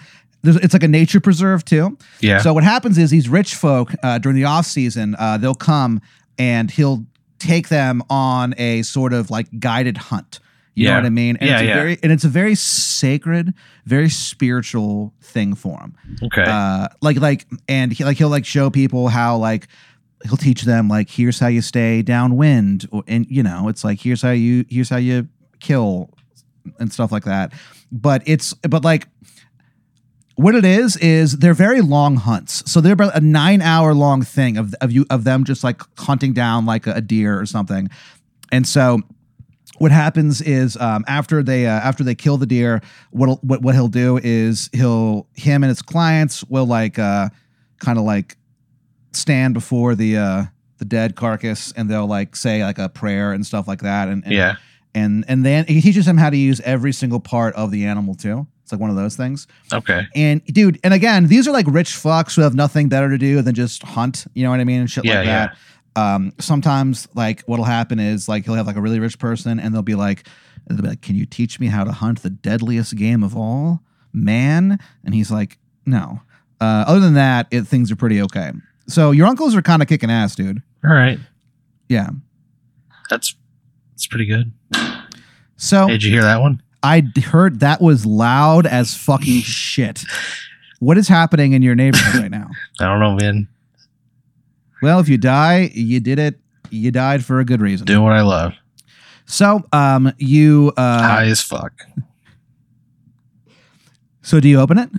it's 0.45 0.73
like 0.75 0.83
a 0.85 0.89
nature 0.89 1.21
preserve 1.21 1.65
too 1.65 1.97
Yeah. 2.21 2.39
So 2.39 2.53
what 2.55 2.63
happens 2.65 2.99
is 2.99 3.11
these 3.11 3.29
rich 3.29 3.55
folk 3.55 3.93
uh, 4.03 4.19
during 4.19 4.37
the 4.37 4.45
off 4.45 4.67
season, 4.67 5.17
uh, 5.19 5.39
they'll 5.39 5.55
come 5.55 6.01
and 6.39 6.71
he'll 6.71 7.05
take 7.39 7.69
them 7.69 8.03
on 8.09 8.55
a 8.59 8.83
sort 8.83 9.13
of 9.13 9.31
like 9.31 9.47
guided 9.59 9.97
hunt. 9.97 10.41
You 10.75 10.89
know 10.89 10.97
what 10.97 11.07
I 11.07 11.09
mean? 11.11 11.37
And 11.39 11.49
Yeah, 11.49 11.55
it's 11.57 11.63
a 11.63 11.67
yeah. 11.67 11.75
very 11.75 11.99
and 12.03 12.13
it's 12.13 12.25
a 12.25 12.29
very 12.29 12.55
sacred, 12.55 13.55
very 13.87 14.11
spiritual 14.11 15.15
thing 15.23 15.55
for 15.55 15.81
him. 15.81 15.95
okay. 16.25 16.45
Uh, 16.47 16.89
like 17.01 17.19
like 17.19 17.47
and 17.67 17.93
he 17.93 18.05
like 18.05 18.19
he'll 18.19 18.29
like 18.29 18.45
show 18.45 18.69
people 18.71 19.09
how 19.09 19.39
like 19.39 19.69
he'll 20.25 20.37
teach 20.37 20.63
them 20.63 20.87
like 20.89 21.09
here's 21.09 21.39
how 21.39 21.47
you 21.47 21.63
stay 21.63 22.03
downwind 22.03 22.87
or, 22.93 23.03
and 23.07 23.27
you 23.31 23.43
know 23.43 23.69
it's 23.69 23.85
like 23.85 24.01
here's 24.01 24.21
how 24.23 24.31
you 24.33 24.65
here's 24.69 24.89
how 24.91 24.97
you 24.97 25.27
kill 25.61 26.11
and 26.79 26.93
stuff 26.93 27.11
like 27.13 27.25
that 27.25 27.53
but 27.93 28.23
it's 28.27 28.53
but 28.69 28.83
like 28.85 29.09
what 30.37 30.55
it 30.55 30.65
is 30.65 30.97
is 30.99 31.39
they're 31.39 31.55
very 31.55 31.81
long 31.81 32.17
hunts 32.17 32.63
so 32.71 32.81
they're 32.81 32.93
about 32.93 33.17
a 33.17 33.21
nine 33.21 33.61
hour 33.61 33.95
long 33.95 34.23
thing 34.23 34.57
of, 34.57 34.75
of 34.81 34.93
you 34.93 35.05
of 35.11 35.25
them 35.25 35.45
just 35.45 35.65
like 35.65 35.83
hunting 35.99 36.33
down 36.33 36.65
like 36.65 36.87
a, 36.87 36.93
a 36.93 37.01
deer 37.01 37.39
or 37.39 37.47
something 37.47 37.89
and 38.53 38.67
so 38.67 39.01
what 39.79 39.93
happens 39.93 40.41
is 40.41 40.77
um, 40.79 41.05
after 41.07 41.43
they 41.43 41.67
uh, 41.67 41.71
after 41.71 42.05
they 42.05 42.15
kill 42.15 42.37
the 42.39 42.47
deer, 42.47 42.81
what 43.11 43.43
what 43.45 43.63
what 43.63 43.75
he'll 43.75 43.89
do 43.89 44.19
is 44.23 44.71
he'll 44.73 45.27
him 45.35 45.63
and 45.63 45.69
his 45.69 45.83
clients 45.83 46.45
will 46.45 46.67
like 46.67 46.99
uh, 46.99 47.29
kind 47.79 47.99
of 47.99 48.05
like 48.05 48.37
stand 49.13 49.55
before 49.55 49.95
the 49.95 50.17
uh, 50.17 50.45
the 50.79 50.85
dead 50.85 51.17
carcass 51.17 51.73
and 51.77 51.91
they'll 51.91 52.07
like 52.07 52.37
say 52.37 52.65
like 52.65 52.79
a 52.79 52.89
prayer 52.89 53.33
and 53.33 53.47
stuff 53.47 53.69
like 53.69 53.81
that 53.81 54.09
and, 54.09 54.25
and 54.25 54.33
yeah. 54.33 54.57
and 54.95 55.25
and 55.29 55.45
then 55.45 55.67
he 55.67 55.81
teaches 55.81 56.07
them 56.07 56.17
how 56.17 56.31
to 56.31 56.37
use 56.37 56.61
every 56.63 56.93
single 56.93 57.21
part 57.21 57.55
of 57.55 57.71
the 57.71 57.85
animal 57.85 58.15
too. 58.15 58.47
It's 58.67 58.73
like 58.73 58.81
one 58.81 58.91
of 58.91 58.97
those 58.97 59.15
things. 59.15 59.47
Okay. 59.73 60.09
And 60.17 60.45
dude, 60.47 60.81
and 60.83 60.93
again, 60.93 61.29
these 61.29 61.47
are 61.47 61.53
like 61.53 61.67
rich 61.69 61.91
fucks 61.91 62.35
who 62.35 62.43
have 62.43 62.57
nothing 62.57 62.89
better 62.89 63.09
to 63.09 63.17
do 63.17 63.41
than 63.41 63.55
just 63.55 63.85
hunt. 63.85 64.27
You 64.35 64.43
know 64.43 64.51
what 64.51 64.59
I 64.59 64.65
mean? 64.65 64.81
And 64.81 64.91
shit 64.91 65.05
Yeah, 65.05 65.19
like 65.19 65.27
that. 65.27 65.57
Yeah. 65.97 66.15
Um, 66.15 66.33
sometimes 66.41 67.07
like 67.15 67.43
what'll 67.43 67.65
happen 67.65 68.01
is 68.01 68.29
like 68.29 68.45
he'll 68.45 68.55
have 68.55 68.67
like 68.67 68.75
a 68.75 68.81
really 68.81 68.99
rich 68.99 69.21
person 69.21 69.61
and 69.61 69.73
they'll 69.73 69.83
be 69.83 69.95
like, 69.95 70.27
they'll 70.67 70.83
be 70.83 70.89
like, 70.89 71.01
Can 71.01 71.15
you 71.15 71.27
teach 71.27 71.61
me 71.61 71.69
how 71.69 71.85
to 71.85 71.93
hunt 71.93 72.25
the 72.25 72.31
deadliest 72.31 72.97
game 72.97 73.23
of 73.23 73.37
all? 73.37 73.83
Man? 74.13 74.81
And 75.05 75.15
he's 75.15 75.31
like, 75.31 75.59
No. 75.87 76.23
Uh, 76.61 76.83
other 76.89 76.99
than 76.99 77.15
that, 77.15 77.47
it, 77.53 77.69
things 77.69 77.93
are 77.93 77.97
pretty 77.97 78.21
okay. 78.21 78.51
So 78.89 79.13
your 79.13 79.29
uncles 79.29 79.55
are 79.55 79.63
kind 79.63 79.81
of 79.81 79.87
kicking 79.87 80.11
ass, 80.11 80.35
dude. 80.35 80.61
All 80.85 80.91
right. 80.91 81.21
Yeah. 81.89 82.09
That's 83.11 83.37
that's 83.93 84.09
pretty 84.09 84.27
good. 84.27 84.53
So 85.55 85.87
Hey, 85.87 85.93
did 85.93 86.03
you 86.03 86.11
hear 86.11 86.23
that 86.23 86.41
one? 86.41 86.61
I 86.83 87.03
heard 87.25 87.61
that 87.61 87.81
was 87.81 88.07
loud 88.07 88.67
as 88.67 88.95
fucking 88.95 89.41
shit. 89.43 90.05
What 90.79 90.99
is 90.99 91.09
happening 91.09 91.53
in 91.53 91.63
your 91.63 91.75
neighborhood 91.75 92.23
right 92.23 92.31
now? 92.31 92.49
I 92.81 92.85
don't 92.85 93.01
know, 93.01 93.15
man. 93.17 93.49
Well, 94.83 95.01
if 95.01 95.09
you 95.09 95.17
die, 95.19 95.71
you 95.73 96.01
did 96.01 96.19
it. 96.19 96.39
You 96.71 96.91
died 96.91 97.25
for 97.25 97.41
a 97.41 97.45
good 97.45 97.61
reason. 97.61 97.87
Doing 97.87 98.03
what 98.03 98.13
I 98.13 98.21
love. 98.23 98.53
So, 99.25 99.65
um, 99.73 100.13
you, 100.19 100.73
uh, 100.77 101.03
High 101.03 101.27
as 101.27 101.41
fuck. 101.43 101.73
so 104.23 104.39
do 104.41 104.49
you 104.49 104.61
open 104.61 104.79
it? 104.79 104.91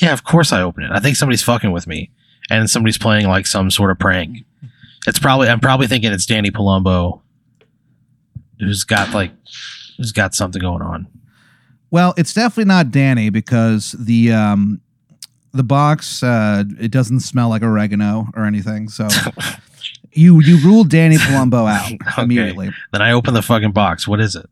Yeah, 0.00 0.12
of 0.12 0.24
course 0.24 0.52
I 0.52 0.62
open 0.62 0.84
it. 0.84 0.90
I 0.92 1.00
think 1.00 1.16
somebody's 1.16 1.42
fucking 1.42 1.72
with 1.72 1.86
me, 1.86 2.10
and 2.50 2.68
somebody's 2.70 2.98
playing 2.98 3.26
like 3.26 3.46
some 3.46 3.70
sort 3.70 3.90
of 3.90 3.98
prank. 3.98 4.38
It's 5.06 5.18
probably 5.18 5.48
I'm 5.48 5.60
probably 5.60 5.86
thinking 5.86 6.12
it's 6.12 6.26
Danny 6.26 6.50
Palumbo, 6.50 7.20
who's 8.58 8.84
got 8.84 9.12
like 9.14 9.32
who's 10.00 10.12
got 10.12 10.34
something 10.34 10.60
going 10.60 10.80
on. 10.80 11.06
Well, 11.90 12.14
it's 12.16 12.32
definitely 12.32 12.64
not 12.68 12.90
Danny 12.90 13.28
because 13.28 13.92
the, 13.98 14.32
um, 14.32 14.80
the 15.52 15.62
box, 15.62 16.22
uh, 16.22 16.64
it 16.80 16.90
doesn't 16.90 17.20
smell 17.20 17.50
like 17.50 17.62
oregano 17.62 18.28
or 18.34 18.46
anything. 18.46 18.88
So 18.88 19.08
you, 20.12 20.40
you 20.40 20.56
ruled 20.66 20.88
Danny 20.88 21.16
Palumbo 21.16 21.70
out 21.70 21.92
Okay. 22.12 22.22
immediately. 22.22 22.70
Then 22.92 23.02
I 23.02 23.12
open 23.12 23.34
the 23.34 23.42
fucking 23.42 23.72
box. 23.72 24.08
What 24.08 24.20
is 24.20 24.36
it? 24.36 24.46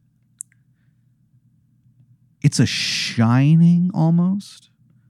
It's 2.42 2.58
a 2.60 2.66
shining 2.66 3.90
almost 3.94 4.68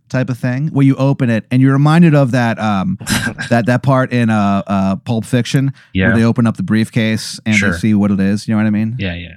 type 0.09 0.31
of 0.31 0.39
thing 0.39 0.69
where 0.69 0.87
you 0.87 0.95
open 0.97 1.29
it 1.31 1.45
and 1.51 1.61
you're 1.61 1.73
reminded 1.73 2.15
of 2.15 2.31
that, 2.31 2.59
um, 2.61 2.97
that 3.51 3.65
that 3.67 3.83
part 3.83 4.13
in 4.13 4.31
uh, 4.31 4.63
uh 4.67 4.97
Pulp 4.97 5.25
Fiction 5.25 5.73
where 5.95 6.15
they 6.15 6.25
open 6.25 6.47
up 6.47 6.57
the 6.57 6.63
briefcase 6.63 7.41
and 7.45 7.57
Sure. 7.57 7.73
they 7.73 7.77
see 7.79 7.95
what 7.95 8.11
it 8.13 8.21
is. 8.21 8.47
You 8.47 8.55
know 8.55 8.59
what 8.63 8.67
I 8.67 8.71
mean? 8.71 8.97
yeah, 8.99 9.15
yeah. 9.15 9.35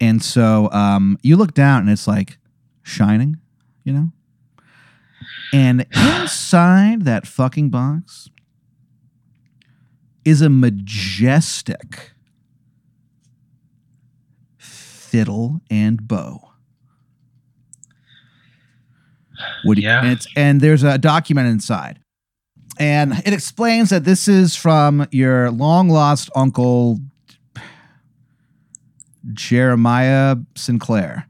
And 0.00 0.22
so 0.22 0.70
um, 0.72 1.18
you 1.22 1.36
look 1.36 1.54
down 1.54 1.80
and 1.82 1.90
it's 1.90 2.06
like 2.06 2.38
shining, 2.82 3.38
you 3.84 3.92
know. 3.92 4.12
And 5.52 5.86
inside 5.92 7.02
that 7.04 7.26
fucking 7.26 7.70
box 7.70 8.28
is 10.24 10.42
a 10.42 10.48
majestic 10.48 12.12
fiddle 14.56 15.60
and 15.70 16.06
bow. 16.06 16.40
What 19.64 19.76
do 19.76 19.82
you- 19.82 19.88
and, 19.88 20.12
it's, 20.12 20.26
and 20.36 20.60
there's 20.60 20.82
a 20.82 20.98
document 20.98 21.48
inside. 21.48 22.00
And 22.80 23.14
it 23.26 23.32
explains 23.32 23.90
that 23.90 24.04
this 24.04 24.28
is 24.28 24.54
from 24.54 25.06
your 25.10 25.50
long 25.50 25.88
lost 25.88 26.30
uncle, 26.36 27.00
Jeremiah 29.32 30.36
Sinclair. 30.56 31.26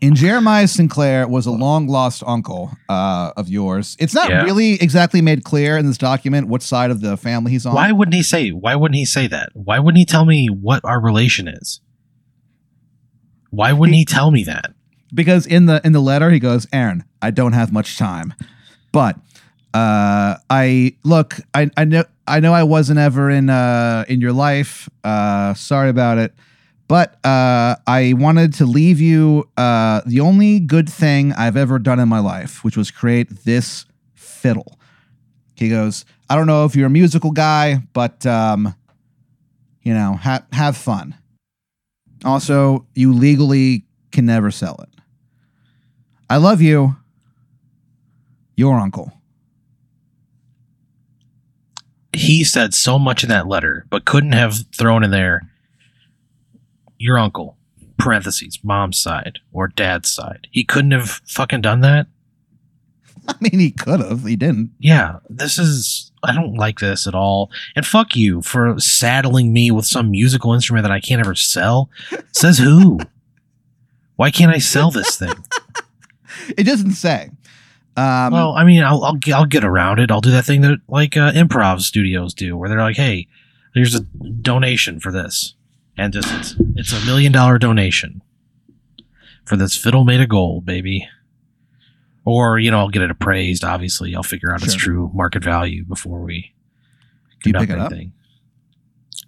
And 0.00 0.16
Jeremiah 0.16 0.66
Sinclair 0.66 1.28
was 1.28 1.46
a 1.46 1.52
long 1.52 1.86
lost 1.86 2.24
uncle 2.26 2.72
uh, 2.88 3.30
of 3.36 3.48
yours. 3.48 3.96
It's 4.00 4.14
not 4.14 4.28
Yeah. 4.30 4.42
really 4.42 4.74
exactly 4.82 5.22
made 5.22 5.44
clear 5.44 5.78
in 5.78 5.86
this 5.86 5.96
document 5.96 6.48
what 6.48 6.60
side 6.62 6.90
of 6.90 7.00
the 7.00 7.16
family 7.16 7.52
he's 7.52 7.64
on. 7.66 7.74
Why 7.74 7.92
wouldn't 7.92 8.14
he 8.14 8.22
say? 8.24 8.50
Why 8.50 8.74
wouldn't 8.74 8.96
he 8.96 9.04
say 9.04 9.28
that? 9.28 9.50
Why 9.54 9.78
wouldn't 9.78 9.98
he 9.98 10.04
tell 10.04 10.24
me 10.24 10.48
what 10.48 10.84
our 10.84 11.00
relation 11.00 11.46
is? 11.46 11.80
Why 13.50 13.72
wouldn't 13.72 13.94
he 13.96 14.04
tell 14.04 14.30
me 14.30 14.44
that? 14.44 14.72
because 15.14 15.46
in 15.46 15.66
the 15.66 15.78
in 15.84 15.92
the 15.92 16.00
letter 16.00 16.30
he 16.30 16.38
goes 16.38 16.66
aaron 16.72 17.04
i 17.20 17.30
don't 17.30 17.52
have 17.52 17.70
much 17.70 17.98
time 17.98 18.32
but 18.92 19.14
uh 19.74 20.34
i 20.48 20.96
look 21.04 21.34
i 21.52 21.68
i 21.76 21.84
know 21.84 22.02
i 22.26 22.40
know 22.40 22.52
i 22.52 22.62
wasn't 22.62 22.98
ever 22.98 23.30
in 23.30 23.50
uh 23.50 24.04
in 24.08 24.20
your 24.20 24.32
life 24.32 24.88
uh 25.04 25.54
sorry 25.54 25.88
about 25.88 26.18
it 26.18 26.34
but 26.88 27.14
uh 27.24 27.76
i 27.86 28.12
wanted 28.16 28.52
to 28.54 28.64
leave 28.66 29.00
you 29.00 29.48
uh 29.56 30.00
the 30.06 30.20
only 30.20 30.60
good 30.60 30.88
thing 30.88 31.32
i've 31.34 31.56
ever 31.56 31.78
done 31.78 31.98
in 32.00 32.08
my 32.08 32.18
life 32.18 32.62
which 32.64 32.76
was 32.76 32.90
create 32.90 33.28
this 33.44 33.86
fiddle. 34.14 34.78
He 35.54 35.68
goes 35.68 36.04
i 36.28 36.34
don't 36.36 36.46
know 36.46 36.64
if 36.64 36.74
you're 36.74 36.86
a 36.86 36.90
musical 36.90 37.30
guy 37.30 37.80
but 37.92 38.24
um 38.26 38.74
you 39.82 39.94
know 39.94 40.14
ha- 40.14 40.46
have 40.52 40.76
fun. 40.76 41.14
Also 42.24 42.86
you 42.94 43.12
legally 43.12 43.84
can 44.12 44.26
never 44.26 44.50
sell 44.50 44.76
it. 44.82 44.88
I 46.30 46.36
love 46.36 46.60
you, 46.62 46.96
Your 48.56 48.78
uncle. 48.78 49.12
He 52.14 52.44
said 52.44 52.74
so 52.74 52.98
much 52.98 53.22
in 53.22 53.28
that 53.30 53.48
letter, 53.48 53.86
but 53.90 54.04
couldn't 54.04 54.32
have 54.32 54.66
thrown 54.76 55.02
in 55.02 55.10
there 55.10 55.48
your 57.02 57.18
uncle, 57.18 57.56
parentheses, 57.98 58.60
mom's 58.62 59.00
side 59.00 59.40
or 59.52 59.68
dad's 59.68 60.10
side. 60.10 60.46
He 60.50 60.62
couldn't 60.62 60.92
have 60.92 61.20
fucking 61.26 61.60
done 61.62 61.80
that. 61.80 62.06
I 63.28 63.34
mean, 63.40 63.58
he 63.58 63.72
could 63.72 64.00
have. 64.00 64.24
He 64.24 64.36
didn't. 64.36 64.70
Yeah, 64.78 65.18
this 65.28 65.58
is. 65.58 66.12
I 66.22 66.32
don't 66.32 66.54
like 66.54 66.78
this 66.78 67.08
at 67.08 67.14
all. 67.16 67.50
And 67.74 67.84
fuck 67.84 68.14
you 68.14 68.42
for 68.42 68.78
saddling 68.78 69.52
me 69.52 69.72
with 69.72 69.86
some 69.86 70.12
musical 70.12 70.54
instrument 70.54 70.84
that 70.84 70.92
I 70.92 71.00
can't 71.00 71.20
ever 71.20 71.34
sell. 71.34 71.90
Says 72.30 72.58
who? 72.58 73.00
Why 74.16 74.30
can't 74.30 74.54
I 74.54 74.58
sell 74.58 74.92
this 74.92 75.16
thing? 75.16 75.34
It 76.56 76.64
doesn't 76.64 76.92
say. 76.92 77.30
Um, 77.96 78.32
well, 78.32 78.52
I 78.52 78.64
mean, 78.64 78.82
I'll, 78.82 79.04
I'll 79.04 79.18
I'll 79.34 79.44
get 79.44 79.64
around 79.64 79.98
it. 79.98 80.10
I'll 80.10 80.22
do 80.22 80.30
that 80.30 80.46
thing 80.46 80.62
that 80.62 80.80
like 80.88 81.16
uh, 81.16 81.32
improv 81.32 81.82
studios 81.82 82.32
do, 82.32 82.56
where 82.56 82.68
they're 82.68 82.78
like, 82.78 82.96
"Hey, 82.96 83.28
there's 83.74 83.94
a 83.94 84.00
donation 84.00 84.98
for 84.98 85.12
this," 85.12 85.54
and 85.98 86.12
just 86.12 86.32
it's 86.32 86.56
it's 86.74 86.92
a 86.92 87.04
million 87.04 87.32
dollar 87.32 87.58
donation 87.58 88.22
for 89.44 89.56
this 89.56 89.76
fiddle 89.76 90.04
made 90.04 90.20
of 90.20 90.30
gold, 90.30 90.64
baby. 90.64 91.06
Or 92.24 92.58
you 92.58 92.70
know, 92.70 92.78
I'll 92.78 92.88
get 92.88 93.02
it 93.02 93.10
appraised. 93.10 93.62
Obviously, 93.62 94.14
I'll 94.14 94.22
figure 94.22 94.52
out 94.52 94.62
its 94.62 94.74
true 94.74 95.10
market 95.12 95.44
value 95.44 95.84
before 95.84 96.20
we 96.20 96.54
conduct 97.42 97.66
pick 97.66 97.76
it 97.76 97.78
up? 97.78 97.92
anything. 97.92 98.12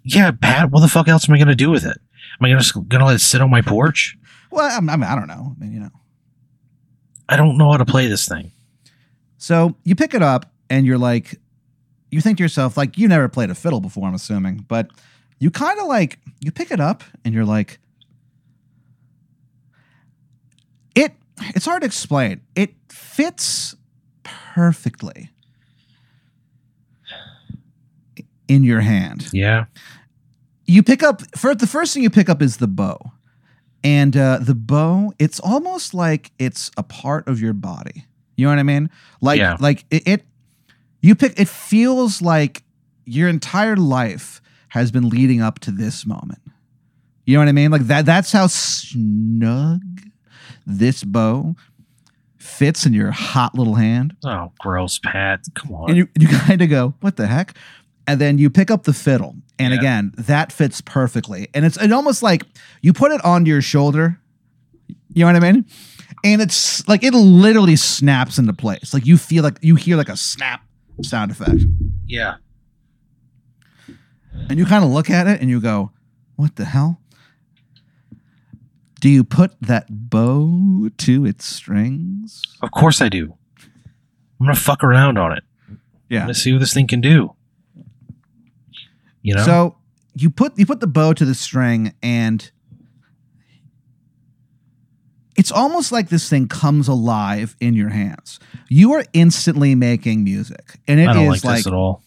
Yeah, 0.03 0.31
Pat. 0.31 0.71
What 0.71 0.79
the 0.79 0.87
fuck 0.87 1.07
else 1.07 1.29
am 1.29 1.35
I 1.35 1.37
gonna 1.37 1.53
do 1.55 1.69
with 1.69 1.85
it? 1.85 1.99
Am 2.39 2.45
I 2.45 2.57
just 2.57 2.73
gonna 2.89 3.05
let 3.05 3.15
it 3.15 3.19
sit 3.19 3.41
on 3.41 3.51
my 3.51 3.61
porch? 3.61 4.17
well, 4.49 4.65
I, 4.65 4.77
I 4.77 4.79
mean, 4.79 5.03
I 5.03 5.13
don't 5.13 5.27
know. 5.27 5.55
I 5.55 5.63
mean, 5.63 5.73
you 5.73 5.79
know. 5.81 5.91
I 7.27 7.37
don't 7.37 7.57
know 7.57 7.71
how 7.71 7.77
to 7.77 7.85
play 7.85 8.07
this 8.07 8.27
thing. 8.27 8.51
So 9.37 9.75
you 9.83 9.95
pick 9.95 10.13
it 10.13 10.21
up 10.21 10.51
and 10.69 10.85
you're 10.85 10.97
like, 10.97 11.39
you 12.11 12.21
think 12.21 12.37
to 12.37 12.43
yourself, 12.43 12.77
like, 12.77 12.97
you 12.97 13.07
never 13.07 13.27
played 13.27 13.49
a 13.49 13.55
fiddle 13.55 13.81
before, 13.81 14.07
I'm 14.07 14.13
assuming, 14.13 14.65
but 14.67 14.89
you 15.39 15.51
kind 15.51 15.79
of 15.79 15.87
like, 15.87 16.19
you 16.39 16.51
pick 16.51 16.71
it 16.71 16.79
up 16.79 17.03
and 17.23 17.33
you're 17.33 17.45
like, 17.45 17.79
it, 20.95 21.13
it's 21.49 21.65
hard 21.65 21.81
to 21.81 21.85
explain. 21.85 22.41
It 22.55 22.73
fits 22.89 23.75
perfectly 24.23 25.29
in 28.47 28.63
your 28.63 28.81
hand. 28.81 29.27
Yeah. 29.33 29.65
You 30.65 30.83
pick 30.83 31.03
up, 31.03 31.21
first, 31.37 31.59
the 31.59 31.67
first 31.67 31.93
thing 31.93 32.03
you 32.03 32.09
pick 32.09 32.29
up 32.29 32.41
is 32.41 32.57
the 32.57 32.67
bow. 32.67 33.11
And 33.83 34.17
uh, 34.17 34.39
the 34.41 34.55
bow, 34.55 35.13
it's 35.19 35.39
almost 35.39 35.93
like 35.93 36.31
it's 36.39 36.71
a 36.75 36.81
part 36.83 37.27
of 37.27 37.39
your 37.39 37.53
body. 37.53 38.05
You 38.35 38.45
know 38.45 38.51
what 38.51 38.59
I 38.59 38.63
mean? 38.63 38.89
Like, 39.21 39.39
Yeah. 39.39 39.57
like 39.59 39.85
it, 39.91 40.07
it, 40.07 40.25
you 41.01 41.15
pick. 41.15 41.39
It 41.39 41.47
feels 41.47 42.21
like 42.21 42.63
your 43.05 43.29
entire 43.29 43.75
life 43.75 44.41
has 44.69 44.91
been 44.91 45.07
leading 45.09 45.41
up 45.41 45.59
to 45.59 45.71
this 45.71 46.05
moment. 46.05 46.39
You 47.25 47.35
know 47.35 47.41
what 47.41 47.49
I 47.49 47.53
mean? 47.53 47.71
Like 47.71 47.83
that. 47.87 48.05
That's 48.05 48.31
how 48.31 48.47
snug 48.47 49.81
this 50.65 51.03
bow 51.03 51.55
fits 52.37 52.85
in 52.85 52.93
your 52.93 53.11
hot 53.11 53.55
little 53.55 53.75
hand. 53.75 54.15
Oh, 54.23 54.51
gross, 54.59 54.99
Pat. 54.99 55.41
Come 55.55 55.71
on. 55.73 55.89
And 55.89 55.97
you, 55.97 56.07
you 56.19 56.27
kind 56.39 56.61
of 56.61 56.69
go, 56.69 56.93
what 57.01 57.15
the 57.15 57.27
heck? 57.27 57.55
And 58.07 58.21
then 58.21 58.37
you 58.37 58.49
pick 58.49 58.69
up 58.69 58.83
the 58.83 58.93
fiddle. 58.93 59.35
And 59.57 59.73
Yeah. 59.73 59.79
again, 59.79 60.13
that 60.17 60.51
fits 60.51 60.81
perfectly. 60.81 61.47
And 61.53 61.65
it's 61.65 61.77
it 61.81 61.91
almost 61.91 62.21
like 62.21 62.43
you 62.81 62.93
put 62.93 63.11
it 63.11 63.23
onto 63.23 63.49
your 63.49 63.61
shoulder. 63.61 64.19
You 65.13 65.25
know 65.25 65.31
what 65.33 65.35
I 65.43 65.51
mean? 65.51 65.65
And 66.23 66.41
it's 66.41 66.87
like 66.87 67.03
it 67.03 67.13
literally 67.13 67.75
snaps 67.75 68.37
into 68.39 68.53
place. 68.53 68.93
Like 68.93 69.05
you 69.05 69.17
feel 69.17 69.43
like 69.43 69.59
you 69.61 69.75
hear 69.75 69.95
like 69.97 70.09
a 70.09 70.17
snap 70.17 70.61
sound 71.03 71.31
effect. 71.31 71.61
yeah. 72.07 72.35
And 74.49 74.57
you 74.59 74.65
kind 74.65 74.83
of 74.83 74.89
look 74.91 75.09
at 75.09 75.27
it 75.27 75.39
and 75.41 75.49
you 75.49 75.61
go, 75.61 75.91
what 76.35 76.55
the 76.57 76.65
hell? 76.65 76.99
Do 78.99 79.09
you 79.09 79.23
put 79.23 79.53
that 79.61 79.85
bow 79.89 80.89
to 80.97 81.25
its 81.25 81.45
strings? 81.45 82.41
Of 82.61 82.71
course 82.71 83.01
I 83.01 83.09
do. 83.09 83.35
I'm 84.39 84.47
gonna 84.47 84.55
fuck 84.55 84.83
around 84.83 85.17
on 85.17 85.31
it. 85.31 85.43
I'm 85.69 85.79
Yeah. 86.09 86.19
gonna 86.21 86.33
see 86.33 86.51
what 86.53 86.59
this 86.59 86.73
thing 86.73 86.87
can 86.87 87.01
do. 87.01 87.33
You 89.21 89.35
know? 89.35 89.43
So 89.45 89.77
you 90.15 90.29
put 90.29 90.57
you 90.57 90.65
put 90.65 90.79
the 90.79 90.87
bow 90.87 91.13
to 91.13 91.23
the 91.25 91.35
string 91.35 91.93
and 92.03 92.51
it's 95.45 95.51
almost 95.51 95.91
like 95.91 96.09
this 96.09 96.27
thing 96.27 96.47
comes 96.47 96.87
alive 96.87 97.55
in 97.59 97.75
your 97.75 97.89
hands. 97.89 98.39
You 98.67 98.93
are 98.93 99.05
instantly 99.13 99.75
making 99.75 100.23
music. 100.23 100.79
And 100.87 100.99
it 100.99 101.07
I 101.07 101.13
don't 101.13 101.35
is 101.35 101.45
like, 101.45 101.51
like, 101.51 101.57
this 101.57 101.67
at 101.67 101.73
all. 101.73 102.01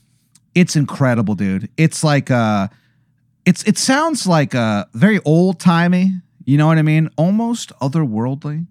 it's 0.57 0.75
incredible, 0.75 1.37
dude. 1.37 1.69
It's 1.77 2.03
like 2.03 2.33
uh 2.33 2.67
it's 3.47 3.63
it 3.63 3.79
sounds 3.79 4.27
like 4.27 4.57
uh 4.57 4.87
very 4.93 5.21
old 5.25 5.61
timey, 5.61 6.15
you 6.47 6.59
know 6.59 6.67
what 6.67 6.79
I 6.79 6.83
mean? 6.83 7.11
Almost 7.17 7.71
otherworldly 7.79 8.67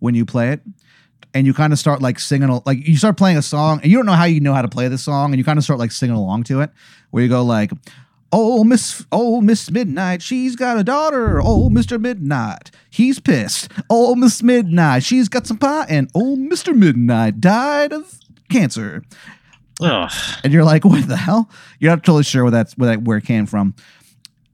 when 0.00 0.16
you 0.16 0.26
play 0.26 0.48
it. 0.50 0.62
And 1.32 1.46
you 1.46 1.54
kind 1.54 1.72
of 1.72 1.78
start 1.78 2.02
like 2.02 2.18
singing, 2.18 2.60
like 2.66 2.84
you 2.84 2.96
start 2.96 3.16
playing 3.16 3.36
a 3.38 3.42
song, 3.42 3.80
and 3.82 3.90
you 3.90 3.96
don't 3.96 4.04
know 4.04 4.12
how 4.14 4.24
you 4.24 4.40
know 4.40 4.52
how 4.52 4.62
to 4.62 4.68
play 4.68 4.88
this 4.88 5.04
song, 5.04 5.32
and 5.32 5.38
you 5.38 5.44
kind 5.44 5.58
of 5.58 5.64
start 5.64 5.78
like 5.78 5.92
singing 5.92 6.16
along 6.16 6.42
to 6.44 6.60
it, 6.60 6.70
where 7.10 7.22
you 7.22 7.28
go 7.28 7.42
like, 7.42 7.70
"Oh 8.32 8.64
Miss, 8.64 9.04
oh 9.12 9.40
Miss 9.40 9.70
Midnight, 9.70 10.22
she's 10.22 10.56
got 10.56 10.78
a 10.78 10.84
daughter. 10.84 11.40
Oh 11.42 11.68
Mister 11.68 11.98
Midnight, 11.98 12.70
he's 12.90 13.20
pissed. 13.20 13.70
Oh 13.90 14.14
Miss 14.14 14.42
Midnight, 14.42 15.02
she's 15.04 15.28
got 15.28 15.46
some 15.46 15.58
pie, 15.58 15.86
and 15.88 16.10
oh 16.14 16.36
Mister 16.36 16.72
Midnight 16.74 17.40
died 17.40 17.92
of 17.92 18.18
cancer." 18.50 19.02
Ugh. 19.80 20.12
and 20.44 20.52
you're 20.52 20.62
like, 20.64 20.84
what 20.84 21.08
the 21.08 21.16
hell? 21.16 21.50
You're 21.80 21.90
not 21.90 22.04
totally 22.04 22.22
sure 22.22 22.44
where 22.44 22.50
that's 22.52 22.76
where 22.78 22.90
that 22.90 23.02
where 23.02 23.18
it 23.18 23.24
came 23.24 23.46
from. 23.46 23.74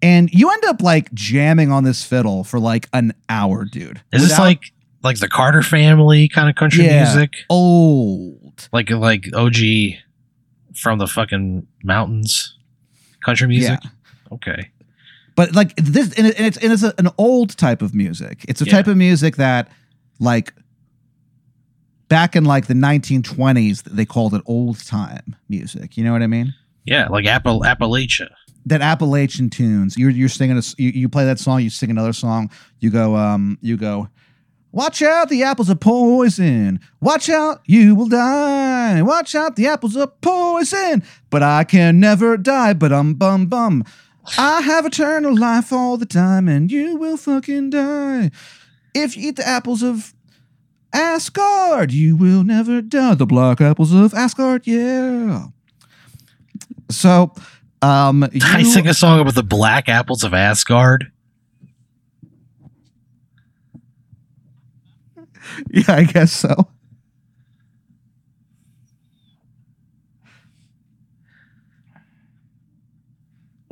And 0.01 0.31
you 0.33 0.51
end 0.51 0.65
up 0.65 0.81
like 0.81 1.13
jamming 1.13 1.71
on 1.73 1.85
this 1.85 2.03
fiddle 2.05 2.45
for 2.45 2.59
like 2.61 2.89
an 2.93 3.13
hour, 3.29 3.65
dude. 3.65 4.01
Is 4.13 4.27
this 4.29 4.39
like 4.39 4.73
like 5.03 5.19
the 5.19 5.29
Carter 5.29 5.63
family 5.63 6.29
kind 6.29 6.49
of 6.49 6.55
country 6.55 6.85
Yeah. 6.87 7.03
music? 7.05 7.35
old? 7.51 8.69
Like 8.73 8.91
like 8.91 9.29
OG 9.35 9.57
from 10.75 10.99
the 10.99 11.07
fucking 11.09 11.67
mountains 11.83 12.57
country 13.25 13.49
music? 13.49 13.81
Okay. 14.33 14.71
But 15.35 15.55
like 15.55 15.75
this, 15.77 16.13
and, 16.15 16.27
it, 16.27 16.37
and 16.37 16.47
it's 16.47 16.57
and 16.59 16.73
it's 16.73 16.83
a, 16.83 16.93
an 16.99 17.09
old 17.17 17.57
type 17.57 17.81
of 17.83 17.95
music. 17.95 18.45
It's 18.49 18.61
a 18.61 18.65
Yeah. 18.65 18.73
type 18.73 18.87
of 18.89 18.97
music 18.97 19.37
that 19.37 19.71
like 20.19 20.53
back 22.09 22.35
in 22.35 22.45
like 22.45 22.67
the 22.67 22.75
1920s 22.75 23.83
they 23.85 24.05
called 24.05 24.35
it 24.35 24.43
old 24.47 24.85
time 24.85 25.37
music. 25.49 25.97
You 25.97 26.05
know 26.05 26.13
what 26.13 26.23
I 26.23 26.27
mean? 26.27 26.55
Yeah, 26.85 27.07
like 27.09 27.27
Appal- 27.27 27.61
Appalachia. 27.63 28.29
that 28.67 28.81
Appalachian 28.81 29.51
tunes. 29.51 29.97
You're 29.97 30.11
you're 30.11 30.29
singing 30.29 30.59
a 30.59 30.63
you, 30.79 30.91
you 30.91 31.09
play 31.09 31.25
that 31.25 31.39
song, 31.39 31.61
you 31.63 31.71
sing 31.71 31.91
another 31.91 32.13
song. 32.13 32.51
You 32.81 32.91
go 32.91 33.15
um 33.17 33.59
you 33.61 33.77
go. 33.77 34.09
Watch 34.79 35.03
out, 35.03 35.29
the 35.29 35.43
apples 35.43 35.69
are 35.71 35.75
poison. 35.75 36.79
Watch 37.01 37.29
out, 37.29 37.63
you 37.67 37.97
will 37.97 38.07
die. 38.09 39.03
Watch 39.03 39.35
out, 39.35 39.57
the 39.57 39.67
apples 39.67 39.97
are 39.97 40.07
poison. 40.07 41.03
But 41.31 41.43
I 41.43 41.65
can 41.65 41.99
never 41.99 42.37
die. 42.37 42.75
But 42.75 42.93
um 42.93 43.15
bum 43.15 43.47
bum. 43.47 43.83
I 44.39 44.61
have 44.61 44.87
eternal 44.87 45.37
life 45.37 45.73
all 45.73 45.97
the 45.97 46.07
time, 46.07 46.47
and 46.47 46.71
you 46.71 46.95
will 46.95 47.17
fucking 47.17 47.71
die. 47.71 48.31
If 48.95 49.17
you 49.17 49.31
eat 49.31 49.37
the 49.37 49.49
apples 49.49 49.83
of 49.83 50.15
Asgard, 50.93 51.91
you 51.91 52.15
will 52.15 52.45
never 52.45 52.81
die. 52.81 53.17
The 53.17 53.27
black 53.27 53.61
apples 53.61 53.93
of 53.93 54.15
Asgard, 54.15 54.65
yeah. 54.65 55.47
So, 56.89 57.33
um, 57.83 58.23
I 58.45 58.59
you- 58.61 58.65
sing 58.65 58.87
a 58.87 58.95
song 58.95 59.19
about 59.19 59.35
the 59.35 59.43
black 59.43 59.89
apples 59.89 60.23
of 60.23 60.33
Asgard. 60.35 61.11
Yeah, 65.71 65.85
I 65.89 66.05
guess 66.05 66.33
so. 66.33 66.69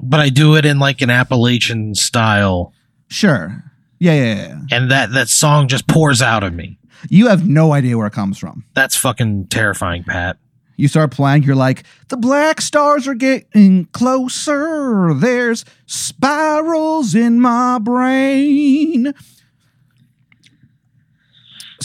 But 0.03 0.21
I 0.21 0.29
do 0.29 0.57
it 0.57 0.65
in 0.65 0.79
like 0.79 1.03
an 1.03 1.11
Appalachian 1.11 1.95
style. 1.95 2.73
Sure. 3.09 3.63
Yeah, 3.99 4.13
yeah, 4.15 4.35
yeah. 4.35 4.59
And 4.71 4.91
that, 4.91 5.13
that 5.13 5.29
song 5.29 5.69
just 5.69 5.87
pours 5.89 6.23
out 6.23 6.45
of 6.45 6.55
me. 6.55 6.79
You 7.09 7.29
have 7.29 7.49
no 7.49 7.73
idea 7.73 7.97
where 7.97 8.07
it 8.07 8.13
comes 8.13 8.39
from. 8.39 8.65
That's 8.75 8.97
fucking 8.97 9.49
terrifying, 9.49 10.05
Pat. 10.05 10.39
You 10.77 10.89
start 10.89 11.11
playing, 11.11 11.45
you're 11.45 11.57
like, 11.57 11.85
the 12.09 12.19
black 12.19 12.61
stars 12.61 13.09
are 13.09 13.15
getting 13.15 13.87
closer. 13.87 15.15
There's 15.15 15.65
spirals 15.87 17.15
in 17.15 17.41
my 17.41 17.79
brain. 17.79 19.15